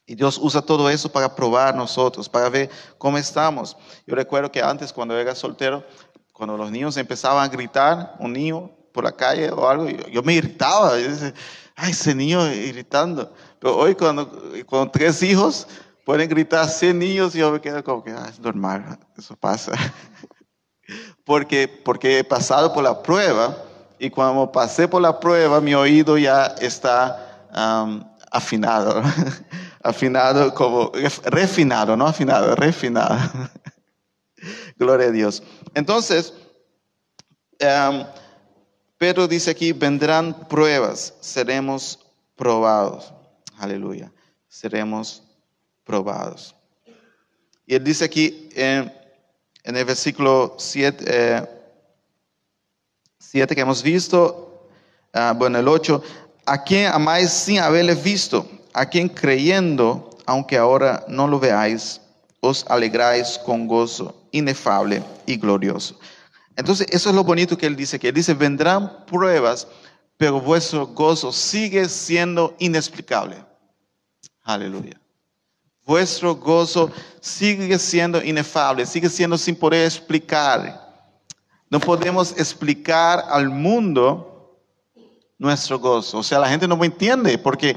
Y 0.07 0.14
Dios 0.14 0.38
usa 0.40 0.62
todo 0.62 0.88
eso 0.88 1.11
para 1.11 1.35
probar 1.35 1.75
nosotros, 1.75 2.29
para 2.29 2.49
ver 2.49 2.71
cómo 2.97 3.19
estamos. 3.19 3.77
Yo 4.07 4.14
recuerdo 4.14 4.53
que 4.53 4.62
antes, 4.62 4.92
cuando 4.92 5.19
era 5.19 5.35
soltero, 5.35 5.85
cuando 6.33 6.57
los 6.57 6.71
niños 6.71 6.97
empezaban 6.97 7.45
a 7.45 7.49
gritar, 7.49 8.14
un 8.21 8.33
niño 8.33 8.71
por 8.92 9.03
la 9.03 9.12
calle 9.12 9.51
o 9.51 9.69
algo, 9.69 9.88
yo, 9.88 10.23
me 10.23 10.35
irritaba. 10.35 10.99
Yo 10.99 11.09
decía, 11.09 11.35
ay, 11.75 11.90
ese 11.90 12.14
niño 12.14 12.47
irritando. 12.53 13.33
Pero 13.59 13.77
hoy, 13.77 13.97
cuando, 13.97 14.31
con 14.66 14.92
tres 14.92 15.21
hijos, 15.25 15.66
pueden 16.05 16.29
gritar 16.29 16.69
100 16.69 16.99
niños 16.99 17.35
y 17.35 17.38
yo 17.38 17.51
me 17.51 17.61
quedo 17.61 17.83
como 17.83 18.05
que, 18.05 18.12
ah, 18.12 18.29
es 18.31 18.38
normal, 18.38 18.99
eso 19.19 19.35
pasa. 19.35 19.73
porque, 21.25 21.66
porque 21.66 22.21
he 22.21 22.25
pasado 22.25 22.73
por 22.73 22.85
la 22.85 23.03
prueba 23.03 23.57
y 23.99 24.09
cuando 24.09 24.53
pasé 24.53 24.87
por 24.87 25.03
la 25.03 25.19
prueba, 25.19 25.61
mi 25.61 25.75
oído 25.75 26.16
ya 26.16 26.47
está 26.61 27.49
afinado. 28.31 29.03
afinado 29.87 30.53
como, 30.53 30.90
refinado, 31.25 31.96
no 31.96 32.07
afinado, 32.07 32.55
refinado. 32.55 33.16
Gloria 34.77 35.07
a 35.07 35.11
Dios. 35.11 35.42
Entonces, 35.75 36.33
Pedro 38.99 39.29
dice 39.29 39.51
aquí, 39.51 39.72
vendrán 39.72 40.49
pruebas, 40.49 41.14
seremos 41.20 41.99
probados. 42.35 43.12
Aleluya. 43.59 44.12
Seremos 44.49 45.22
probados. 45.85 46.55
Y 47.66 47.75
él 47.75 47.85
dice 47.85 48.05
aquí 48.05 48.49
en, 48.55 48.92
el 49.64 49.85
versículo 49.85 50.55
7, 50.59 51.49
7 53.18 53.55
que 53.55 53.61
hemos 53.61 53.83
visto, 53.83 54.68
uh, 55.14 55.35
bueno, 55.35 55.59
el 55.59 55.66
8, 55.66 56.03
a 56.46 56.62
quien 56.62 56.87
amáis 56.87 57.31
sin 57.31 57.59
haberle 57.59 57.94
visto, 57.94 58.49
a 58.77 58.85
quien 58.85 59.09
creyendo, 59.09 60.11
aunque 60.27 60.59
ahora 60.59 61.03
no 61.09 61.27
lo 61.27 61.41
veáis, 61.41 61.99
os 62.41 62.67
alegráis 62.69 63.39
con 63.39 63.67
gozo 63.67 64.15
inefable 64.33 65.03
y 65.25 65.39
glorioso. 65.39 65.99
Entonces, 66.57 66.87
eso 66.91 67.09
es 67.09 67.15
lo 67.15 67.25
bonito 67.25 67.57
que 67.57 67.67
él 67.67 67.75
dice, 67.75 67.99
que 67.99 68.09
él 68.09 68.15
dice, 68.15 68.35
vendrán 68.35 69.07
pruebas, 69.07 69.67
pero 70.19 70.43
vuestro 70.43 70.89
gozo 70.89 71.33
sigue 71.33 71.89
siendo 71.89 72.55
inexplicable. 72.59 73.43
Aleluya. 74.43 75.01
Vuestro 75.87 76.35
gozo 76.35 76.91
sigue 77.21 77.79
siendo 77.79 78.23
inefable, 78.23 78.85
sigue 78.85 79.09
siendo 79.09 79.39
sin 79.39 79.57
poder 79.57 79.87
explicar. 79.87 80.85
No 81.71 81.81
podemos 81.81 82.33
explicar 82.33 83.25
al 83.31 83.49
mundo 83.49 84.36
nuestro 85.38 85.79
gozo. 85.79 86.18
O 86.18 86.22
sea, 86.22 86.38
la 86.38 86.49
gente 86.49 86.68
no 86.68 86.77
me 86.77 86.87
entiende 86.87 87.38
porque 87.38 87.77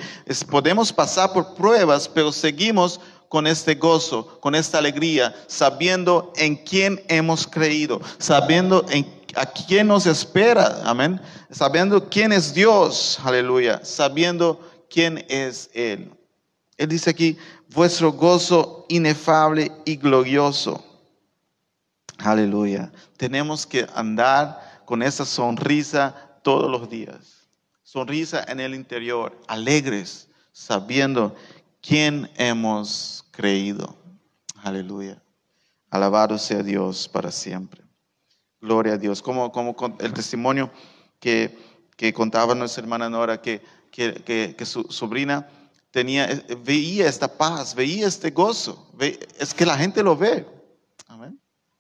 podemos 0.50 0.94
pasar 0.94 1.34
por 1.34 1.56
pruebas, 1.56 2.08
pero 2.08 2.32
seguimos 2.32 3.00
con 3.28 3.46
este 3.46 3.76
gozo, 3.76 4.40
con 4.40 4.56
esta 4.56 4.80
alegría, 4.80 5.36
sabiendo 5.48 6.34
en 6.36 6.56
quién 6.56 7.02
hemos 7.08 7.46
creído, 7.46 8.02
sabiendo 8.18 8.86
en, 8.90 9.06
a 9.36 9.46
quién 9.46 9.88
nos 9.88 10.08
espera, 10.08 10.82
amén, 10.84 11.22
sabiendo 11.52 12.10
quién 12.10 12.32
es 12.32 12.54
Dios, 12.54 13.20
aleluya, 13.24 13.82
sabiendo 13.84 14.60
quién 14.90 15.26
es 15.30 15.70
Él. 15.74 16.12
Él 16.78 16.88
dice 16.88 17.10
aquí, 17.12 17.38
vuestro 17.70 18.14
gozo 18.14 18.86
inefable 18.90 19.72
y 19.86 19.98
glorioso. 19.98 20.84
Aleluya. 22.18 22.92
Tenemos 23.18 23.68
que 23.68 23.86
andar 23.94 24.82
con 24.86 25.04
esa 25.04 25.26
sonrisa 25.26 26.40
todos 26.42 26.70
los 26.70 26.90
días. 26.90 27.39
Sonrisa 27.92 28.46
en 28.48 28.60
el 28.60 28.76
interior, 28.76 29.36
alegres, 29.48 30.28
sabiendo 30.52 31.36
quién 31.82 32.30
hemos 32.36 33.26
creído. 33.32 33.98
Aleluya. 34.62 35.20
Alabado 35.90 36.38
sea 36.38 36.62
Dios 36.62 37.08
para 37.08 37.32
siempre. 37.32 37.82
Gloria 38.62 38.94
a 38.94 38.98
Dios. 39.00 39.24
Como, 39.24 39.52
como 39.52 39.76
el 40.02 40.14
testimonio 40.14 40.70
que, 41.20 41.58
que 41.98 42.14
contaba 42.14 42.54
nuestra 42.54 42.84
hermana 42.84 43.10
Nora, 43.10 43.42
que, 43.42 43.60
que, 43.90 44.54
que, 44.56 44.66
su 44.68 44.84
sobrina 44.92 45.50
tenía, 45.90 46.28
veía 46.64 47.08
esta 47.08 47.28
paz, 47.28 47.74
veía 47.74 48.06
este 48.06 48.30
gozo. 48.30 48.88
es 49.40 49.52
que 49.52 49.66
la 49.66 49.80
gente 49.80 50.04
lo 50.04 50.16
ve. 50.16 50.46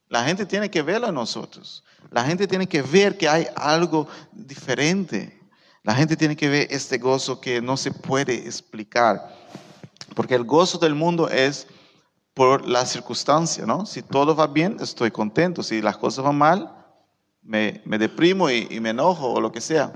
La 0.07 0.23
gente 0.23 0.47
tiene 0.47 0.71
que 0.71 0.81
verlo 0.81 1.05
a 1.05 1.11
nosotros. 1.11 1.83
La 2.09 2.23
gente 2.25 2.47
tiene 2.47 2.65
que 2.65 2.81
ver 2.81 3.15
que 3.15 3.29
hay 3.29 3.45
algo 3.55 4.07
diferente. 4.31 5.38
La 5.89 5.95
gente 5.95 6.15
tiene 6.15 6.35
que 6.35 6.49
ver 6.49 6.67
este 6.69 6.99
gozo 6.99 7.41
que 7.41 7.63
no 7.63 7.75
se 7.75 7.89
puede 7.89 8.35
explicar. 8.35 9.35
Porque 10.13 10.35
el 10.35 10.43
gozo 10.43 10.77
del 10.77 10.93
mundo 10.93 11.27
es 11.27 11.65
por 12.35 12.67
la 12.67 12.85
circunstancia, 12.85 13.65
¿no? 13.65 13.87
Si 13.87 14.03
todo 14.03 14.35
va 14.35 14.45
bien, 14.45 14.77
estoy 14.79 15.09
contento. 15.09 15.63
Si 15.63 15.81
las 15.81 15.97
cosas 15.97 16.23
van 16.23 16.37
mal, 16.37 16.71
me, 17.41 17.81
deprimo 17.97 18.51
y, 18.51 18.79
me 18.79 18.91
enojo 18.91 19.33
o 19.33 19.41
lo 19.41 19.51
que 19.51 19.61
sea. 19.61 19.91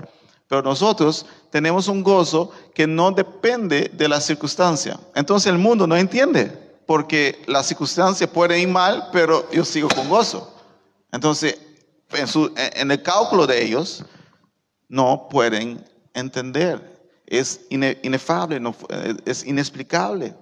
Pero 0.48 0.62
nosotros 0.62 1.26
tenemos 1.50 1.86
un 1.86 2.02
gozo 2.02 2.50
que 2.74 2.88
no 2.88 3.12
depende 3.12 3.88
de 3.94 4.08
la 4.08 4.20
circunstancia. 4.20 4.98
Entonces 5.14 5.52
el 5.52 5.58
mundo 5.58 5.86
no 5.86 5.96
entiende, 5.96 6.46
porque 6.86 7.40
la 7.46 7.62
circunstancia 7.62 8.26
puede 8.26 8.58
ir 8.58 8.66
mal, 8.66 9.10
pero 9.12 9.48
yo 9.52 9.64
sigo 9.64 9.88
con 9.90 10.08
gozo. 10.08 10.52
Entonces, 11.12 11.56
en, 12.10 12.90
el 12.90 13.00
cálculo 13.00 13.46
de 13.46 13.64
ellos, 13.64 14.04
no 14.88 15.28
pueden 15.28 15.84
entender. 16.12 16.92
Es 17.26 17.66
inefable, 17.70 18.60
es 19.24 19.44
inexplicable. 19.44 20.34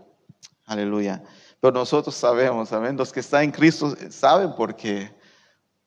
Aleluya. 0.66 1.22
Pero 1.60 1.72
nosotros 1.72 2.14
sabemos, 2.14 2.70
¿saben? 2.70 2.96
Los 2.96 3.12
que 3.12 3.20
están 3.20 3.44
en 3.44 3.50
Cristo 3.52 3.94
saben 4.10 4.54
por 4.54 4.74
qué. 4.74 5.10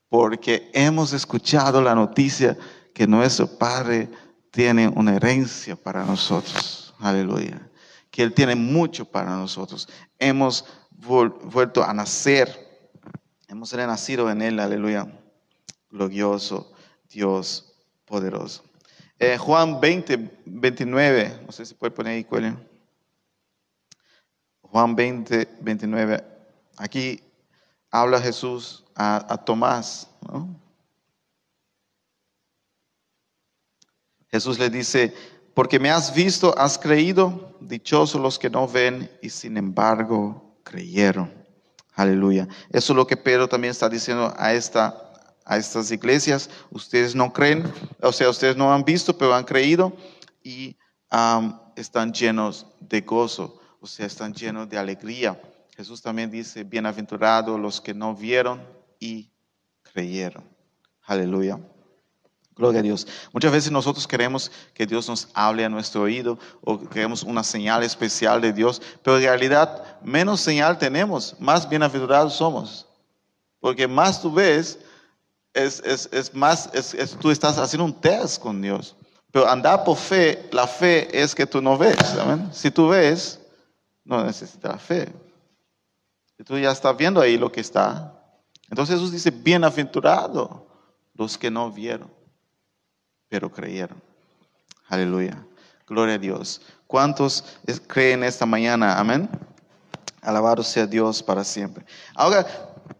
Porque 0.08 0.70
hemos 0.74 1.12
escuchado 1.12 1.82
la 1.82 1.94
noticia 1.94 2.58
que 2.94 3.06
nuestro 3.06 3.48
Padre 3.48 4.10
tiene 4.52 4.88
una 4.88 5.16
herencia 5.16 5.76
para 5.76 6.06
nosotros. 6.06 6.94
Aleluya. 7.00 7.70
Que 8.10 8.24
Él 8.24 8.34
tiene 8.34 8.56
mucho 8.56 9.04
para 9.04 9.36
nosotros. 9.36 9.90
Hemos 10.18 10.66
vuelto 10.92 11.84
a 11.84 11.94
nacer. 11.94 12.58
Hemos 13.50 13.74
renacido 13.74 14.32
en 14.32 14.42
Él. 14.42 14.60
Aleluya. 14.62 15.08
Glorioso 15.90 16.72
Dios 17.10 17.75
poderoso. 18.06 18.64
Eh, 19.20 19.38
Juan 19.38 19.80
20, 19.80 20.42
29. 20.46 21.42
No 21.46 21.52
sé 21.52 21.66
si 21.66 21.74
puede 21.74 21.92
poner 21.92 22.14
ahí, 22.14 22.28
Juan 24.62 24.96
20, 24.96 25.48
29. 25.62 26.24
Aquí 26.78 27.22
habla 27.92 28.20
Jesús 28.20 28.84
a, 28.96 29.42
Tomás. 29.46 30.10
Jesús 34.30 34.60
le 34.60 34.70
dice, 34.70 35.14
porque 35.54 35.80
me 35.80 35.90
has 35.90 36.14
visto, 36.14 36.54
has 36.58 36.78
creído, 36.78 37.56
dichosos 37.62 38.22
los 38.22 38.38
que 38.38 38.50
no 38.50 38.68
ven 38.68 39.10
y 39.22 39.30
sin 39.30 39.56
embargo 39.56 40.58
creyeron. 40.64 41.34
Aleluya. 41.94 42.48
Eso 42.70 42.92
es 42.92 42.98
lo 42.98 43.08
que 43.08 43.16
Pedro 43.16 43.48
también 43.48 43.72
está 43.72 43.88
diciendo 43.88 44.34
a, 44.38 44.54
esta, 44.54 45.05
a 45.46 45.58
estas 45.58 45.92
iglesias. 45.92 46.50
Ustedes 46.72 47.16
no 47.16 47.32
creen, 47.32 47.72
o 48.02 48.12
sea, 48.12 48.30
ustedes 48.30 48.58
no 48.58 48.74
han 48.74 48.84
visto, 48.84 49.18
pero 49.18 49.34
han 49.34 49.46
creído 49.46 49.94
y 50.44 50.76
están 51.76 52.12
llenos 52.12 52.68
de 52.80 53.02
gozo, 53.02 53.62
o 53.80 53.88
sea, 53.88 54.06
están 54.06 54.34
llenos 54.34 54.68
de 54.68 54.78
alegría. 54.78 55.40
Jesús 55.76 56.02
también 56.02 56.32
dice, 56.32 56.64
bienaventurados 56.64 57.60
los 57.60 57.80
que 57.80 57.94
no 57.94 58.16
vieron 58.16 58.62
y 59.00 59.30
creyeron. 59.82 60.44
Aleluya. 61.04 61.60
Gloria 62.56 62.80
a 62.80 62.84
Dios. 62.84 63.06
Muchas 63.34 63.52
veces 63.52 63.72
nosotros 63.72 64.08
queremos 64.08 64.50
que 64.74 64.86
Dios 64.86 65.10
nos 65.10 65.28
hable 65.34 65.66
a 65.66 65.70
nuestro 65.70 66.04
oído 66.04 66.40
o 66.62 66.80
queremos 66.80 67.22
una 67.22 67.44
señal 67.44 67.84
especial 67.84 68.40
de 68.40 68.54
Dios, 68.54 68.82
pero 69.04 69.18
en 69.18 69.24
realidad 69.24 70.00
menos 70.02 70.40
señal 70.40 70.78
tenemos, 70.78 71.36
más 71.38 71.68
bienaventurados 71.68 72.34
somos. 72.34 72.88
Porque 73.60 73.88
más 73.90 74.22
tú 74.22 74.32
ves, 74.32 74.80
es, 75.56 76.10
es, 76.12 76.34
más, 76.34 76.70
es, 76.74 77.18
tú 77.20 77.32
estás 77.32 77.58
haciendo 77.58 77.86
un 77.86 78.00
test 78.00 78.42
con 78.42 78.62
Dios. 78.62 78.96
Pero 79.32 79.48
andar 79.48 79.84
por 79.84 79.98
fe, 79.98 80.48
la 80.52 80.68
fe 80.68 81.10
es 81.12 81.34
que 81.34 81.46
tú 81.46 81.62
no 81.62 81.78
ves. 81.78 81.98
Si 82.52 82.72
tú 82.72 82.90
ves, 82.90 83.40
no 84.04 84.24
necesitas 84.24 84.82
fe. 84.82 85.12
Tú 86.46 86.58
ya 86.58 86.72
estás 86.72 86.96
viendo 86.96 87.20
ahí 87.20 87.38
lo 87.38 87.52
que 87.52 87.62
está. 87.62 88.14
Entonces 88.70 88.96
Jesús 88.96 89.12
dice, 89.12 89.32
bienaventurado 89.32 90.68
los 91.14 91.38
que 91.38 91.50
no 91.50 91.72
vieron 91.72 92.16
pero 93.36 93.52
creyeron. 93.52 94.02
Aleluya. 94.88 95.46
Gloria 95.88 96.16
a 96.16 96.18
Dios. 96.18 96.62
¿Cuántos 96.88 97.44
creen 97.88 98.24
esta 98.24 98.46
mañana? 98.46 98.98
Amén. 98.98 99.30
Alabado 100.22 100.64
sea 100.64 100.88
Dios 100.88 101.22
para 101.22 101.44
siempre. 101.44 101.86
Ahora, 102.14 102.46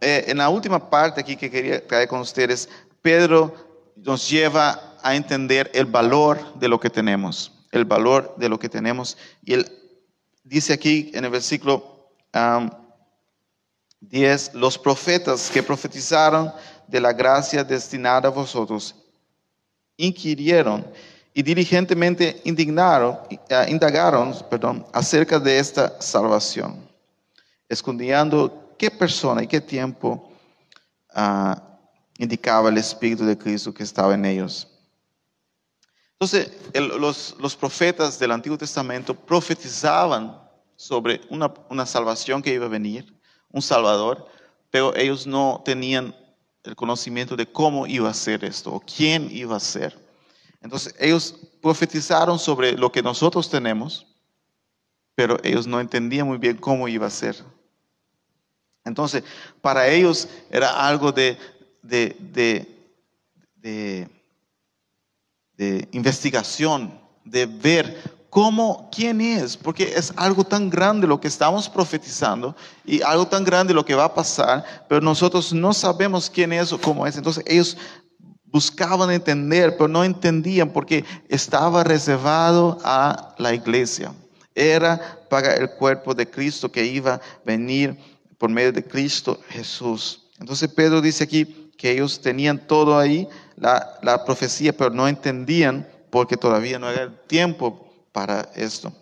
eh, 0.00 0.24
en 0.28 0.38
la 0.38 0.48
última 0.48 0.90
parte 0.90 1.20
aquí 1.20 1.36
que 1.36 1.50
quería 1.50 1.86
traer 1.86 2.08
con 2.08 2.20
ustedes, 2.20 2.68
Pedro 3.02 3.54
nos 3.96 4.28
lleva 4.28 4.96
a 5.02 5.14
entender 5.14 5.70
el 5.74 5.86
valor 5.86 6.54
de 6.58 6.68
lo 6.68 6.78
que 6.78 6.90
tenemos. 6.90 7.52
El 7.72 7.84
valor 7.84 8.34
de 8.36 8.48
lo 8.48 8.58
que 8.58 8.68
tenemos. 8.68 9.16
Y 9.44 9.54
él 9.54 9.70
dice 10.44 10.72
aquí 10.72 11.10
en 11.14 11.24
el 11.24 11.30
versículo 11.30 12.10
10, 14.00 14.54
los 14.54 14.78
profetas 14.78 15.50
que 15.50 15.62
profetizaron 15.62 16.52
de 16.86 17.00
la 17.00 17.12
gracia 17.12 17.64
destinada 17.64 18.28
a 18.28 18.32
vosotros 18.32 18.94
inquirieron 19.96 20.86
y 21.32 21.42
diligentemente 21.42 22.40
indignaron, 22.44 23.18
eh, 23.30 23.66
indagaron 23.68 24.34
perdón, 24.48 24.86
acerca 24.92 25.38
de 25.38 25.58
esta 25.58 26.00
salvación, 26.00 26.88
escondiendo 27.68 28.65
qué 28.76 28.90
persona 28.90 29.42
y 29.42 29.46
qué 29.46 29.60
tiempo 29.60 30.32
ah, 31.14 31.62
indicaba 32.18 32.68
el 32.68 32.78
Espíritu 32.78 33.24
de 33.24 33.36
Cristo 33.36 33.72
que 33.72 33.82
estaba 33.82 34.14
en 34.14 34.24
ellos. 34.24 34.68
Entonces, 36.12 36.50
los, 37.38 37.56
profetas 37.56 38.18
del 38.18 38.32
Antiguo 38.32 38.56
Testamento 38.56 39.14
profetizaban 39.14 40.40
sobre 40.74 41.20
una, 41.28 41.52
una 41.68 41.84
salvación 41.84 42.42
que 42.42 42.54
iba 42.54 42.64
a 42.64 42.70
venir, 42.70 43.14
un 43.50 43.60
Salvador, 43.60 44.26
pero 44.70 44.94
ellos 44.96 45.26
no 45.26 45.62
tenían 45.64 46.14
el 46.64 46.74
conocimiento 46.74 47.36
de 47.36 47.46
cómo 47.46 47.86
iba 47.86 48.08
a 48.08 48.14
ser 48.14 48.44
esto 48.44 48.72
o 48.72 48.80
quién 48.80 49.28
iba 49.30 49.56
a 49.56 49.60
ser. 49.60 49.96
Entonces 50.62 50.94
ellos 50.98 51.34
profetizaron 51.62 52.38
sobre 52.38 52.72
lo 52.72 52.90
que 52.90 53.02
nosotros 53.02 53.48
tenemos, 53.50 54.06
pero 55.14 55.38
ellos 55.42 55.66
no 55.66 55.80
entendían 55.80 56.26
muy 56.26 56.38
bien 56.38 56.56
cómo 56.56 56.88
iba 56.88 57.06
a 57.06 57.10
ser. 57.10 57.44
Entonces, 58.86 59.24
para 59.60 59.88
ellos 59.88 60.28
era 60.48 60.86
algo 60.86 61.12
de, 61.12 61.36
de, 61.82 62.16
de, 65.56 65.88
investigación, 65.90 66.98
de 67.24 67.46
ver 67.46 68.00
cómo, 68.30 68.88
quién 68.94 69.20
es, 69.20 69.56
porque 69.56 69.92
es 69.96 70.12
algo 70.16 70.44
tan 70.44 70.70
grande 70.70 71.06
lo 71.06 71.20
que 71.20 71.26
estamos 71.26 71.68
profetizando 71.68 72.54
y 72.84 73.02
algo 73.02 73.26
tan 73.26 73.44
grande 73.44 73.74
lo 73.74 73.84
que 73.84 73.94
va 73.94 74.04
a 74.04 74.14
pasar, 74.14 74.64
pero 74.88 75.00
nosotros 75.00 75.52
no 75.52 75.72
sabemos 75.72 76.30
quién 76.30 76.52
es 76.52 76.72
o 76.72 76.80
cómo 76.80 77.06
es. 77.06 77.16
Entonces 77.16 77.42
ellos 77.46 77.76
buscaban 78.44 79.10
entender, 79.10 79.76
pero 79.76 79.88
no 79.88 80.04
entendían 80.04 80.70
porque 80.70 81.04
estaba 81.28 81.82
reservado 81.82 82.78
a 82.84 83.34
la 83.38 83.52
iglesia. 83.52 84.14
Era 84.54 85.18
para 85.28 85.54
el 85.54 85.70
cuerpo 85.70 86.14
de 86.14 86.30
Cristo 86.30 86.70
que 86.70 86.86
iba 86.86 87.14
a 87.14 87.20
venir 87.44 88.15
por 88.38 88.50
medio 88.50 88.72
de 88.72 88.84
Cristo 88.84 89.40
Jesús. 89.48 90.22
Entonces 90.38 90.68
Pedro 90.68 91.00
dice 91.00 91.24
aquí 91.24 91.70
que 91.76 91.92
ellos 91.92 92.20
tenían 92.20 92.66
todo 92.66 92.98
ahí, 92.98 93.28
la, 93.56 93.98
la 94.02 94.24
profecía, 94.24 94.76
pero 94.76 94.90
no 94.90 95.08
entendían 95.08 95.88
porque 96.10 96.36
todavía 96.36 96.78
no 96.78 96.90
era 96.90 97.10
tiempo 97.26 97.92
para 98.12 98.48
esto. 98.54 98.92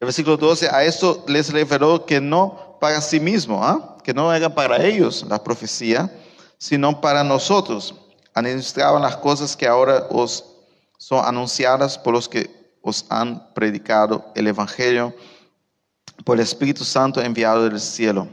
El 0.00 0.06
versículo 0.06 0.36
12, 0.36 0.68
a 0.70 0.84
esto 0.84 1.24
les 1.28 1.52
reveló 1.52 2.06
que 2.06 2.20
no 2.20 2.78
para 2.80 3.00
sí 3.00 3.20
mismo, 3.20 3.62
¿ah? 3.62 3.98
que 4.02 4.14
no 4.14 4.32
era 4.32 4.54
para 4.54 4.82
ellos 4.82 5.26
la 5.28 5.44
profecía, 5.44 6.10
sino 6.56 7.00
para 7.00 7.22
nosotros. 7.22 7.94
Administraban 8.32 9.02
las 9.02 9.16
cosas 9.16 9.56
que 9.56 9.66
ahora 9.66 10.06
os 10.08 10.44
son 10.96 11.24
anunciadas 11.24 11.98
por 11.98 12.14
los 12.14 12.28
que 12.28 12.50
os 12.80 13.04
han 13.10 13.52
predicado 13.52 14.32
el 14.34 14.46
Evangelio 14.46 15.14
por 16.24 16.36
el 16.36 16.42
Espíritu 16.42 16.84
Santo 16.84 17.20
enviado 17.20 17.68
del 17.68 17.80
cielo, 17.80 18.28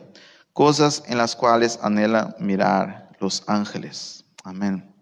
cosas 0.54 1.04
en 1.08 1.18
las 1.18 1.36
cuales 1.36 1.80
anhela 1.82 2.36
mirar 2.40 3.10
los 3.20 3.44
ángeles. 3.48 4.26
Amén. 4.44 4.94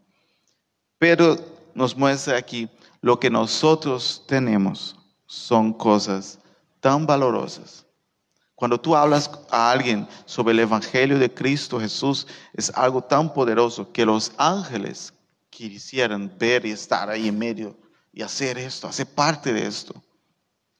Pero 0.97 1.37
nos 1.73 1.95
muestra 1.95 2.37
aquí 2.37 2.69
lo 3.01 3.19
que 3.19 3.29
nosotros 3.29 4.23
tenemos 4.27 4.95
son 5.25 5.73
cosas 5.73 6.39
tan 6.79 7.05
valorosas, 7.05 7.83
Cuando 8.53 8.79
tú 8.79 8.95
hablas 8.95 9.29
a 9.49 9.71
alguien 9.71 10.07
sobre 10.25 10.53
el 10.53 10.59
Evangelio 10.59 11.19
de 11.19 11.33
Cristo 11.33 11.79
Jesús, 11.79 12.25
es 12.53 12.71
algo 12.73 13.01
tan 13.01 13.33
poderoso 13.33 13.91
que 13.91 14.05
los 14.05 14.31
ángeles 14.37 15.13
quisieran 15.49 16.31
ver 16.37 16.65
y 16.65 16.71
estar 16.71 17.09
ahí 17.09 17.27
en 17.27 17.37
medio 17.37 17.75
y 18.13 18.21
hacer 18.21 18.57
esto, 18.57 18.87
hacer 18.87 19.07
parte 19.07 19.51
de 19.51 19.65
esto. 19.65 19.93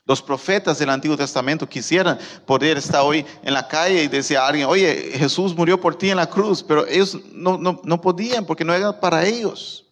Los 0.06 0.22
profetas 0.22 0.78
del 0.78 0.92
Antiguo 0.92 1.18
Testamento 1.18 1.68
quisieran 1.68 2.20
poder 2.46 2.78
estar 2.78 3.02
hoy 3.02 3.26
en 3.42 3.54
la 3.54 3.68
calle 3.68 4.04
y 4.04 4.08
decir 4.08 4.38
a 4.38 4.48
alguien, 4.48 4.68
oye, 4.68 5.12
Jesús 5.18 5.56
murió 5.56 5.82
por 5.82 5.98
ti 5.98 6.12
en 6.12 6.18
la 6.18 6.30
cruz, 6.30 6.62
pero 6.62 6.86
ellos 6.86 7.18
no, 7.32 7.58
no, 7.58 7.82
no 7.84 8.00
podían 8.00 8.46
porque 8.46 8.64
no 8.64 8.74
era 8.74 9.00
para 9.00 9.26
ellos. 9.26 9.88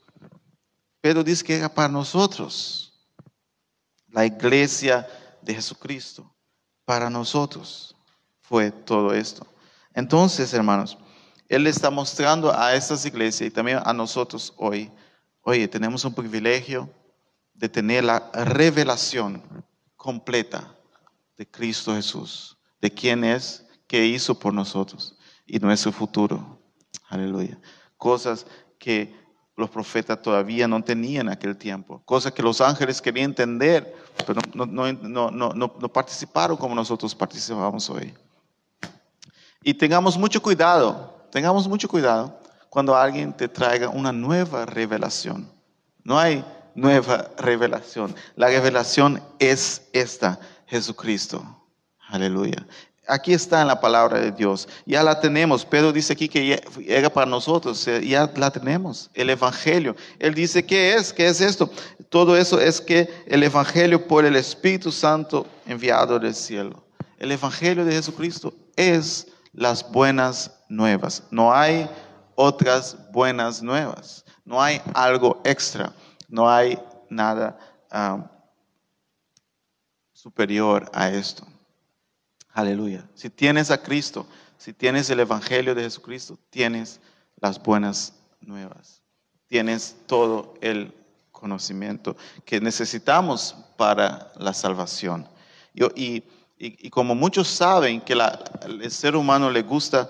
Pedro 1.02 1.24
dice 1.24 1.44
que 1.44 1.58
era 1.58 1.68
para 1.68 1.90
nosotros, 1.90 2.94
la 4.08 4.24
iglesia 4.24 5.08
de 5.42 5.56
Jesucristo 5.56 6.32
para 6.86 7.10
nosotros 7.10 7.96
fue 8.42 8.70
todo 8.70 9.16
esto. 9.16 9.48
Entonces, 9.96 10.54
hermanos, 10.54 10.96
Él 11.50 11.66
está 11.66 11.90
mostrando 11.90 12.56
a 12.56 12.76
estas 12.76 13.04
iglesias 13.08 13.48
y 13.48 13.52
también 13.52 13.80
a 13.84 13.92
nosotros 13.94 14.54
hoy, 14.58 14.92
oye, 15.42 15.68
tenemos 15.68 16.06
un 16.06 16.14
privilegio 16.14 16.88
de 17.56 17.68
tener 17.68 18.04
la 18.04 18.30
revelación 18.34 19.42
completa 20.04 20.76
de 21.38 21.50
Cristo 21.50 21.96
Jesús, 21.96 22.58
de 22.82 22.92
quién 22.92 23.24
es, 23.24 23.66
qué 23.88 24.06
hizo 24.06 24.38
por 24.38 24.54
nosotros 24.54 25.18
y 25.48 25.60
nuestro 25.60 25.94
futuro. 25.94 26.60
Aleluya. 27.08 27.58
Cosas 27.96 28.46
que 28.78 29.16
los 29.56 29.70
profetas 29.70 30.22
todavía 30.22 30.68
no 30.68 30.84
tenían 30.84 31.28
en 31.28 31.34
aquel 31.34 31.56
tiempo, 31.56 32.02
cosas 32.04 32.34
que 32.34 32.44
los 32.44 32.60
ángeles 32.60 33.02
querían 33.02 33.30
entender, 33.30 33.96
pero 34.28 34.42
no, 34.54 34.66
no, 34.66 35.32
no, 35.32 35.54
no, 35.54 35.94
participaron 35.94 36.58
como 36.58 36.76
nosotros 36.76 37.16
participamos 37.16 37.90
hoy. 37.90 38.14
Y 39.64 39.74
tengamos 39.74 40.18
mucho 40.18 40.42
cuidado, 40.42 41.26
tengamos 41.32 41.66
mucho 41.66 41.88
cuidado 41.88 42.38
cuando 42.70 42.94
alguien 42.94 43.32
te 43.32 43.48
traiga 43.48 43.88
una 43.88 44.12
nueva 44.12 44.66
revelación. 44.66 45.50
No 46.04 46.20
hay 46.20 46.44
nueva 46.76 47.32
revelación. 47.38 48.16
La 48.36 48.48
revelación 48.48 49.22
es 49.40 49.84
esta, 49.94 50.40
Jesucristo. 50.68 51.44
Aleluya 52.08 52.66
aquí 53.08 53.34
está 53.34 53.62
en 53.62 53.68
la 53.68 53.80
palabra 53.80 54.20
de 54.20 54.32
Dios. 54.32 54.68
Ya 54.86 55.04
la 55.04 55.20
tenemos. 55.20 55.66
Pedro 55.66 55.92
dice 55.92 56.14
aquí 56.14 56.28
que 56.28 56.62
era 56.86 57.10
para 57.10 57.30
nosotros. 57.30 57.88
Eh, 57.88 58.06
ya 58.08 58.32
la 58.36 58.52
tenemos. 58.52 59.10
El 59.14 59.30
Evangelio. 59.30 59.96
Él 60.20 60.34
dice, 60.34 60.66
¿qué 60.66 60.96
es? 60.96 61.14
¿Qué 61.14 61.28
es 61.28 61.42
esto? 61.42 61.70
Todo 62.10 62.38
eso 62.38 62.60
es 62.60 62.80
que 62.80 63.10
el 63.28 63.44
Evangelio 63.44 64.08
por 64.08 64.26
el 64.26 64.36
Espíritu 64.36 64.92
Santo 64.92 65.46
enviado 65.66 66.20
del 66.20 66.36
cielo. 66.36 66.84
El 67.18 67.32
Evangelio 67.32 67.86
de 67.86 67.94
Jesucristo 67.94 68.54
es 68.76 69.28
las 69.54 69.90
buenas 69.92 70.52
nuevas. 70.70 71.24
No 71.32 71.54
hay 71.54 71.90
otras 72.36 72.98
buenas 73.12 73.62
nuevas. 73.62 74.26
No 74.46 74.62
hay 74.62 74.82
algo 74.94 75.42
extra. 75.46 75.94
No 76.34 76.50
hay 76.50 76.80
nada 77.12 77.60
superior 80.14 80.90
a 80.92 81.12
esto. 81.12 81.46
Aleluya. 82.54 83.08
Si 83.14 83.30
tienes 83.30 83.70
a 83.70 83.84
Cristo, 83.84 84.26
si 84.58 84.74
tienes 84.74 85.08
el 85.12 85.20
Evangelio 85.20 85.76
de 85.76 85.84
Jesucristo, 85.84 86.40
tienes 86.50 87.00
las 87.40 87.62
buenas 87.62 88.16
nuevas. 88.42 89.04
Tienes 89.46 89.96
todo 90.08 90.56
el 90.62 90.92
conocimiento 91.32 92.18
que 92.46 92.60
necesitamos 92.60 93.56
para 93.78 94.32
la 94.38 94.56
salvación. 94.56 95.30
y, 95.96 96.24
como 96.90 97.14
muchos 97.14 97.48
saben 97.48 98.02
que 98.02 98.14
el 98.14 98.90
ser 98.90 99.16
humano 99.16 99.52
le 99.52 99.62
gusta 99.62 100.10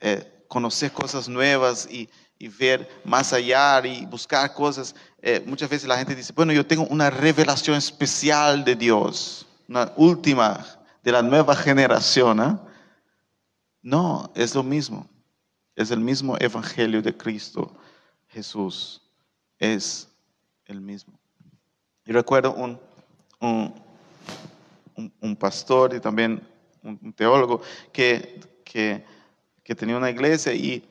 eh, 0.00 0.44
conocer 0.48 0.90
cosas 0.90 1.28
nuevas 1.28 1.86
y, 1.88 2.08
ver 2.48 2.88
más 3.04 3.32
allá 3.32 3.84
y 3.86 4.06
buscar 4.06 4.52
cosas, 4.54 4.94
eh, 5.20 5.42
muchas 5.46 5.68
veces 5.68 5.88
la 5.88 5.98
gente 5.98 6.14
dice, 6.14 6.32
bueno, 6.32 6.52
yo 6.52 6.66
tengo 6.66 6.84
una 6.84 7.10
revelación 7.10 7.76
especial 7.76 8.64
de 8.64 8.74
Dios, 8.74 9.46
una 9.68 9.92
última 9.96 10.66
de 11.02 11.12
la 11.12 11.22
nueva 11.22 11.54
generación. 11.54 12.40
¿eh? 12.40 12.56
No, 13.82 14.30
es 14.34 14.54
lo 14.54 14.62
mismo. 14.62 15.08
Es 15.76 15.90
el 15.90 16.00
mismo 16.00 16.36
evangelio 16.38 17.02
de 17.02 17.16
Cristo 17.16 17.74
Jesús. 18.28 19.02
Es 19.58 20.08
el 20.66 20.80
mismo. 20.80 21.18
Y 22.04 22.12
recuerdo 22.12 22.54
un, 22.54 22.78
un, 25.20 25.36
pastor 25.36 25.94
y 25.94 26.00
también 26.00 26.46
un, 26.82 27.12
teólogo 27.12 27.62
que, 27.92 28.40
que, 28.64 29.04
tenía 29.74 29.96
una 29.96 30.10
iglesia 30.10 30.52
y, 30.52 30.84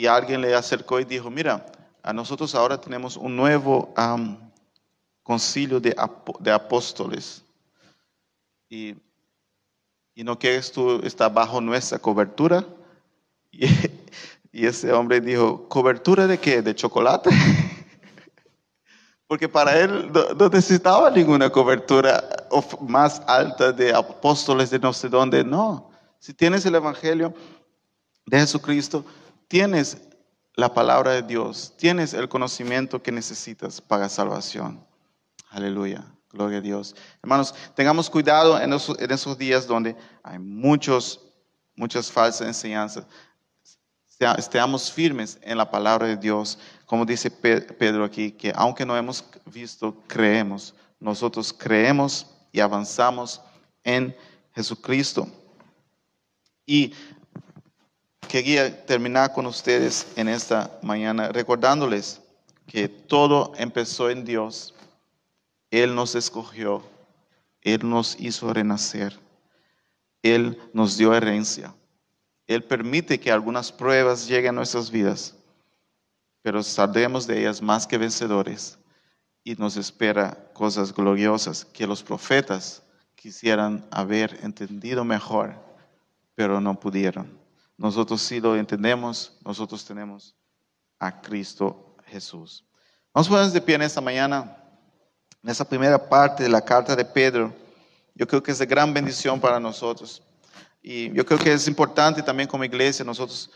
y, 0.00 0.06
alguien 0.06 0.40
le 0.40 0.54
acercó 0.54 1.00
y 1.00 1.04
dijo, 1.04 1.30
mira, 1.30 1.66
a 2.02 2.12
nosotros 2.12 2.54
ahora 2.54 2.80
tenemos 2.80 3.16
un 3.16 3.36
nuevo 3.36 3.92
concilio 5.22 5.80
de, 5.80 5.94
de 6.40 6.50
apóstoles 6.50 7.44
y, 8.70 8.96
no 10.14 10.38
quieres 10.38 10.70
tú 10.70 11.00
estar 11.02 11.32
bajo 11.32 11.60
nuestra 11.60 11.98
cobertura. 11.98 12.64
Y, 14.52 14.66
ese 14.66 14.92
hombre 14.92 15.20
dijo, 15.20 15.68
¿cobertura 15.68 16.26
de 16.26 16.36
qué? 16.36 16.60
¿De 16.60 16.74
chocolate? 16.74 17.30
Porque 19.28 19.48
para 19.48 19.78
él 19.78 20.10
no, 20.12 20.48
necesitaba 20.48 21.08
ninguna 21.08 21.50
cobertura 21.50 22.48
más 22.80 23.22
alta 23.28 23.70
de 23.70 23.94
apóstoles 23.94 24.70
de 24.70 24.80
no 24.80 24.92
sé 24.92 25.08
dónde. 25.08 25.44
No, 25.44 25.92
si 26.18 26.34
tienes 26.34 26.66
el 26.66 26.74
Evangelio 26.74 27.32
de 28.26 28.40
Jesucristo, 28.40 29.04
tienes 29.50 29.98
la 30.54 30.72
palabra 30.72 31.10
de 31.10 31.22
Dios, 31.22 31.74
tienes 31.76 32.14
el 32.14 32.28
conocimiento 32.28 33.02
que 33.02 33.10
necesitas 33.10 33.80
para 33.80 34.08
salvación. 34.08 34.86
Aleluya. 35.50 36.04
Gloria 36.32 36.58
a 36.58 36.60
Dios. 36.60 36.94
Hermanos, 37.20 37.52
tengamos 37.74 38.08
cuidado 38.08 38.60
en 38.60 38.72
esos, 38.72 39.36
días 39.36 39.66
donde 39.66 39.96
hay 40.22 40.38
muchos, 40.38 41.20
muchas 41.74 42.12
falsas 42.12 42.46
enseñanzas. 42.46 43.04
Estemos 44.38 44.92
firmes 44.92 45.36
en 45.42 45.58
la 45.58 45.68
palabra 45.68 46.06
de 46.06 46.16
Dios. 46.16 46.56
Como 46.86 47.04
dice 47.04 47.28
Pedro 47.28 48.04
aquí, 48.04 48.30
que 48.30 48.52
aunque 48.54 48.86
no 48.86 48.96
hemos 48.96 49.24
visto, 49.46 49.96
creemos. 50.06 50.72
Nosotros 51.00 51.52
creemos 51.52 52.24
y 52.52 52.60
avanzamos 52.60 53.40
en 53.82 54.14
Jesucristo. 54.54 55.26
Y 56.64 56.94
quería 58.30 58.86
terminar 58.86 59.32
con 59.32 59.46
ustedes 59.46 60.06
en 60.16 60.28
esta 60.28 60.78
mañana 60.82 61.28
recordándoles 61.28 62.20
que 62.66 62.88
todo 62.88 63.52
empezó 63.56 64.08
en 64.08 64.24
Dios 64.24 64.74
él 65.70 65.94
nos 65.94 66.16
escogió, 66.16 66.82
Él 67.62 67.88
nos 67.88 68.18
hizo 68.18 68.52
renacer, 68.52 69.18
Él 70.22 70.58
nos 70.72 70.96
dio 70.96 71.14
herencia. 71.14 71.74
Él 72.46 72.64
permite 72.64 73.20
que 73.20 73.30
algunas 73.30 73.70
pruebas 73.70 74.26
lleguen 74.26 74.50
a 74.50 74.58
nuestras 74.58 74.90
vidas, 74.90 75.36
pero 76.42 76.62
saldremos 76.62 77.26
de 77.26 77.40
ellas 77.40 77.62
más 77.62 77.86
que 77.86 77.98
vencedores 77.98 78.78
y 79.44 79.54
nos 79.54 79.76
espera 79.76 80.50
cosas 80.52 80.92
gloriosas 80.92 81.64
que 81.64 81.86
los 81.86 82.02
profetas 82.02 82.82
quisieran 83.14 83.86
haber 83.92 84.40
entendido 84.42 85.04
mejor, 85.04 85.54
pero 86.34 86.60
no 86.60 86.80
pudieron. 86.80 87.39
Nosotros 87.80 88.20
sí 88.20 88.40
lo 88.40 88.56
entendemos, 88.56 89.38
nosotros 89.42 89.82
tenemos 89.86 90.36
a 90.98 91.18
Cristo 91.22 91.96
Jesús. 92.04 92.62
Vamos 93.14 93.26
a 93.26 93.30
ponernos 93.30 93.54
de 93.54 93.60
pie 93.62 93.76
en 93.76 93.82
esta 93.82 94.02
mañana 94.02 94.60
en 95.42 95.48
esa 95.48 95.64
primera 95.64 95.98
parte 95.98 96.42
de 96.42 96.50
la 96.50 96.60
carta 96.60 96.94
de 96.94 97.06
Pedro, 97.06 97.54
yo 98.14 98.26
creo 98.26 98.42
que 98.42 98.50
es 98.50 98.58
de 98.58 98.66
gran 98.66 98.92
bendición 98.92 99.40
para 99.40 99.58
nosotros. 99.58 100.22
Y 100.82 101.10
yo 101.14 101.24
creo 101.24 101.38
que 101.38 101.54
es 101.54 101.66
importante 101.66 102.22
también 102.22 102.46
como 102.46 102.64
iglesia 102.64 103.02
nosotros 103.02 103.50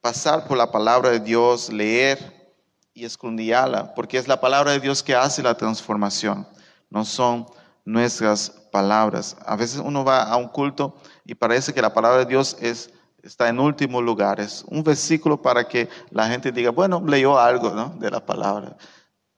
pasar 0.00 0.46
por 0.46 0.56
la 0.56 0.70
palabra 0.70 1.10
de 1.10 1.18
Dios, 1.18 1.72
leer 1.72 2.54
y 2.92 3.04
escudriñarla, 3.04 3.92
porque 3.92 4.18
es 4.18 4.28
la 4.28 4.40
palabra 4.40 4.70
de 4.70 4.78
Dios 4.78 5.02
que 5.02 5.16
hace 5.16 5.42
la 5.42 5.56
transformación, 5.56 6.46
no 6.90 7.04
son 7.04 7.46
nuestras 7.84 8.50
palabras. 8.70 9.36
A 9.44 9.56
veces 9.56 9.80
uno 9.84 10.04
va 10.04 10.22
a 10.22 10.36
un 10.36 10.46
culto 10.46 10.94
y 11.24 11.34
parece 11.34 11.72
que 11.72 11.82
la 11.82 11.92
palabra 11.92 12.18
de 12.18 12.26
Dios 12.26 12.56
es, 12.60 12.90
está 13.22 13.48
en 13.48 13.58
último 13.58 14.02
lugar, 14.02 14.40
es 14.40 14.64
un 14.68 14.82
versículo 14.82 15.40
para 15.40 15.66
que 15.66 15.88
la 16.10 16.28
gente 16.28 16.52
diga, 16.52 16.70
bueno, 16.70 17.02
leyó 17.06 17.38
algo 17.38 17.70
de 17.98 18.10
la 18.10 18.24
palabra. 18.24 18.76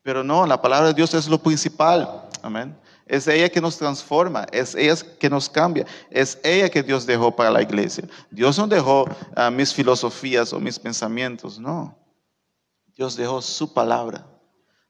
Pero 0.03 0.23
no, 0.23 0.47
la 0.47 0.61
palabra 0.61 0.89
de 0.89 0.95
Dios 0.95 1.15
es 1.15 1.29
lo 1.29 1.39
principal. 1.39 2.29
Amén. 2.43 2.77
Es 3.07 3.29
ella 3.29 3.49
que 3.49 3.61
nos 3.61 3.77
transforma, 3.77 4.47
es 4.53 4.75
ella 4.75 4.97
que 5.19 5.31
nos 5.31 5.49
cambia, 5.49 5.87
es 6.11 6.39
ella 6.43 6.69
que 6.69 6.83
Dios 6.83 7.07
dejó 7.07 7.35
para 7.35 7.51
la 7.51 7.63
iglesia. 7.63 8.05
Dios 8.31 8.59
no 8.59 8.67
dejó 8.67 9.05
ah, 9.37 9.51
mis 9.51 9.73
filosofías 9.73 10.53
o 10.53 10.59
mis 10.59 10.79
pensamientos, 10.79 11.59
no. 11.59 11.97
Dios 12.97 13.17
dejó 13.17 13.41
su 13.41 13.73
palabra. 13.73 14.27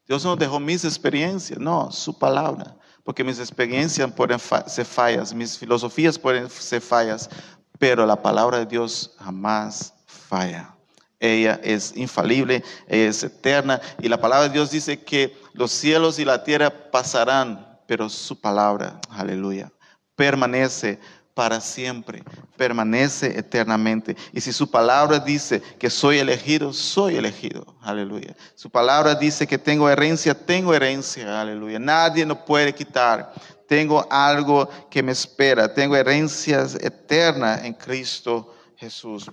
Dios 0.07 0.25
no 0.25 0.37
dejó 0.37 0.61
mis 0.61 0.85
experiencias, 0.85 1.59
no, 1.59 1.91
su 1.91 2.19
palabra. 2.19 2.77
Porque 3.07 3.23
mis 3.23 3.39
experiencias 3.39 4.11
pueden 4.13 4.41
ser 4.67 4.85
fallas, 4.85 5.33
mis 5.33 5.57
filosofías 5.57 6.19
pueden 6.19 6.51
ser 6.51 6.81
fallas, 6.83 7.31
pero 7.79 8.05
la 8.05 8.21
palabra 8.21 8.59
de 8.59 8.67
Dios 8.67 9.13
jamás 9.21 9.95
falla. 10.07 10.75
Ella 11.21 11.61
es 11.63 11.97
infalible, 11.97 12.65
ella 12.89 13.09
es 13.09 13.23
eterna. 13.23 13.81
Y 14.01 14.09
la 14.09 14.21
palabra 14.21 14.49
de 14.49 14.55
Dios 14.55 14.73
dice 14.73 15.05
que 15.05 15.37
los 15.53 15.71
cielos 15.71 16.19
y 16.19 16.25
la 16.25 16.43
tierra 16.43 16.91
pasarán, 16.91 17.79
pero 17.87 18.09
su 18.09 18.41
palabra, 18.41 19.01
aleluya, 19.09 19.71
permanece 20.17 20.99
para 21.37 21.61
siempre, 21.61 22.25
permanece 22.57 23.39
eternamente. 23.39 24.17
Y 24.33 24.41
si 24.41 24.55
su 24.55 24.71
palabra 24.71 25.19
dice 25.19 25.61
que 25.79 25.91
soy 25.91 26.19
elegido, 26.19 26.73
soy 26.73 27.17
elegido, 27.17 27.77
aleluya. 27.83 28.35
Su 28.55 28.71
palabra 28.71 29.15
dice 29.15 29.47
que 29.47 29.59
tengo 29.59 29.91
herencia, 29.91 30.35
tengo 30.35 30.73
herencia, 30.73 31.39
aleluya. 31.39 31.79
Nadie 31.79 32.25
nos 32.25 32.39
puede 32.39 32.75
quitar. 32.75 33.35
Tengo 33.69 34.07
algo 34.11 34.67
que 34.91 35.03
me 35.03 35.13
espera, 35.13 35.75
tengo 35.75 35.95
herencias 35.95 36.75
eternas 36.77 37.65
en 37.65 37.75
Cristo 37.75 38.55
Jesús. 38.79 39.31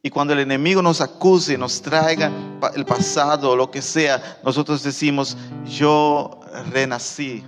Y 0.00 0.10
cuando 0.10 0.32
el 0.32 0.38
enemigo 0.38 0.80
nos 0.80 1.00
acuse, 1.00 1.58
nos 1.58 1.82
traiga 1.82 2.30
el 2.76 2.84
pasado 2.84 3.50
o 3.50 3.56
lo 3.56 3.68
que 3.68 3.82
sea, 3.82 4.38
nosotros 4.44 4.84
decimos, 4.84 5.36
yo 5.64 6.38
renací, 6.70 7.42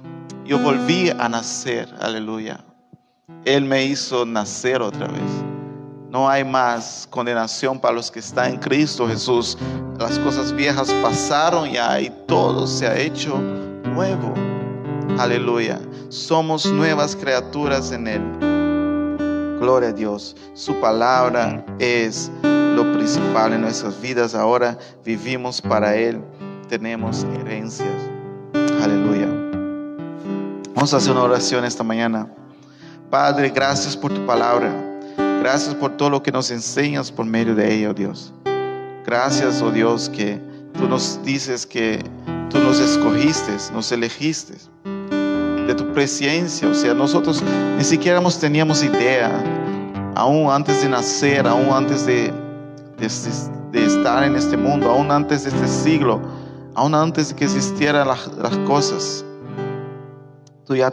yo 0.45 0.59
volví 0.59 1.11
a 1.11 1.29
nacer, 1.29 1.95
aleluya. 2.01 2.65
Él 3.45 3.65
me 3.65 3.85
hizo 3.85 4.25
nacer 4.25 4.83
otra 4.83 5.09
vez. 5.09 5.23
No 6.11 6.29
hay 6.29 6.45
más 6.45 7.09
condenación 7.11 7.81
para 7.81 7.95
los 7.95 8.11
que 8.11 8.21
están 8.21 8.55
en 8.55 8.59
Cristo 8.59 9.09
Jesús. 9.09 9.59
Las 9.99 10.19
cosas 10.21 10.53
viejas 10.53 10.93
pasaron 11.03 11.71
ya 11.71 12.01
y 12.01 12.11
todo 12.27 12.67
se 12.67 12.87
ha 12.87 12.97
hecho 12.97 13.39
nuevo. 13.85 14.35
Aleluya. 15.19 15.81
Somos 16.09 16.67
nuevas 16.67 17.17
criaturas 17.17 17.91
en 17.93 18.07
Él. 18.07 19.59
Gloria 19.61 19.89
a 19.89 19.93
Dios. 19.93 20.37
Su 20.55 20.75
palabra 20.81 21.65
es 21.79 22.31
lo 22.43 22.93
principal 22.93 23.53
en 23.53 23.63
nuestras 23.63 24.01
vidas. 24.01 24.35
Ahora 24.35 24.79
vivimos 25.05 25.61
para 25.61 25.97
Él. 25.97 26.23
Tenemos 26.69 27.25
herencias. 27.41 27.89
Aleluya. 28.83 29.29
Vamos 30.75 30.95
a 30.95 30.99
hacer 30.99 31.13
una 31.13 31.23
oración 31.23 31.65
esta 31.65 31.83
mañana. 31.83 32.29
Padre, 33.19 33.49
gracias 33.49 33.97
por 33.97 34.13
tu 34.13 34.27
palabra. 34.27 34.71
Gracias 35.41 35.75
por 35.75 35.97
todo 35.97 36.11
lo 36.11 36.23
que 36.23 36.31
nos 36.31 36.51
enseñas 36.51 37.11
por 37.11 37.25
medio 37.25 37.55
de 37.55 37.75
ella, 37.75 37.89
oh 37.89 37.95
Dios. 37.95 38.31
Gracias, 39.07 39.63
oh 39.63 39.71
Dios, 39.71 40.11
que 40.11 40.39
tú 40.75 40.87
nos 40.87 41.19
dices 41.25 41.65
que 41.65 42.05
tú 42.51 42.59
nos 42.59 42.79
escogiste, 42.79 43.57
nos 43.73 43.91
elegiste 43.91 44.59
de 44.85 45.75
tu 45.75 45.91
presencia. 45.95 46.69
O 46.69 46.75
sea, 46.75 46.93
nosotros 46.93 47.43
ni 47.79 47.85
siquiera 47.85 48.21
teníamos 48.39 48.85
idea, 48.85 49.33
aún 50.15 50.51
antes 50.51 50.83
de 50.83 50.91
nacer, 50.91 51.47
aún 51.47 51.71
antes 51.71 52.05
de, 52.05 52.31
de, 52.99 53.87
estar 53.87 54.25
en 54.25 54.37
este 54.37 54.59
mundo, 54.59 54.91
aún 54.91 55.11
antes 55.11 55.45
de 55.45 55.49
este 55.49 55.69
siglo, 55.69 56.21
aún 56.75 56.95
antes 56.95 57.31
de 57.31 57.35
que 57.35 57.47
existieran 57.47 58.09
las, 58.09 58.29
las 58.37 58.59
cosas. 58.69 59.25
Tú 60.67 60.77
ya 60.77 60.91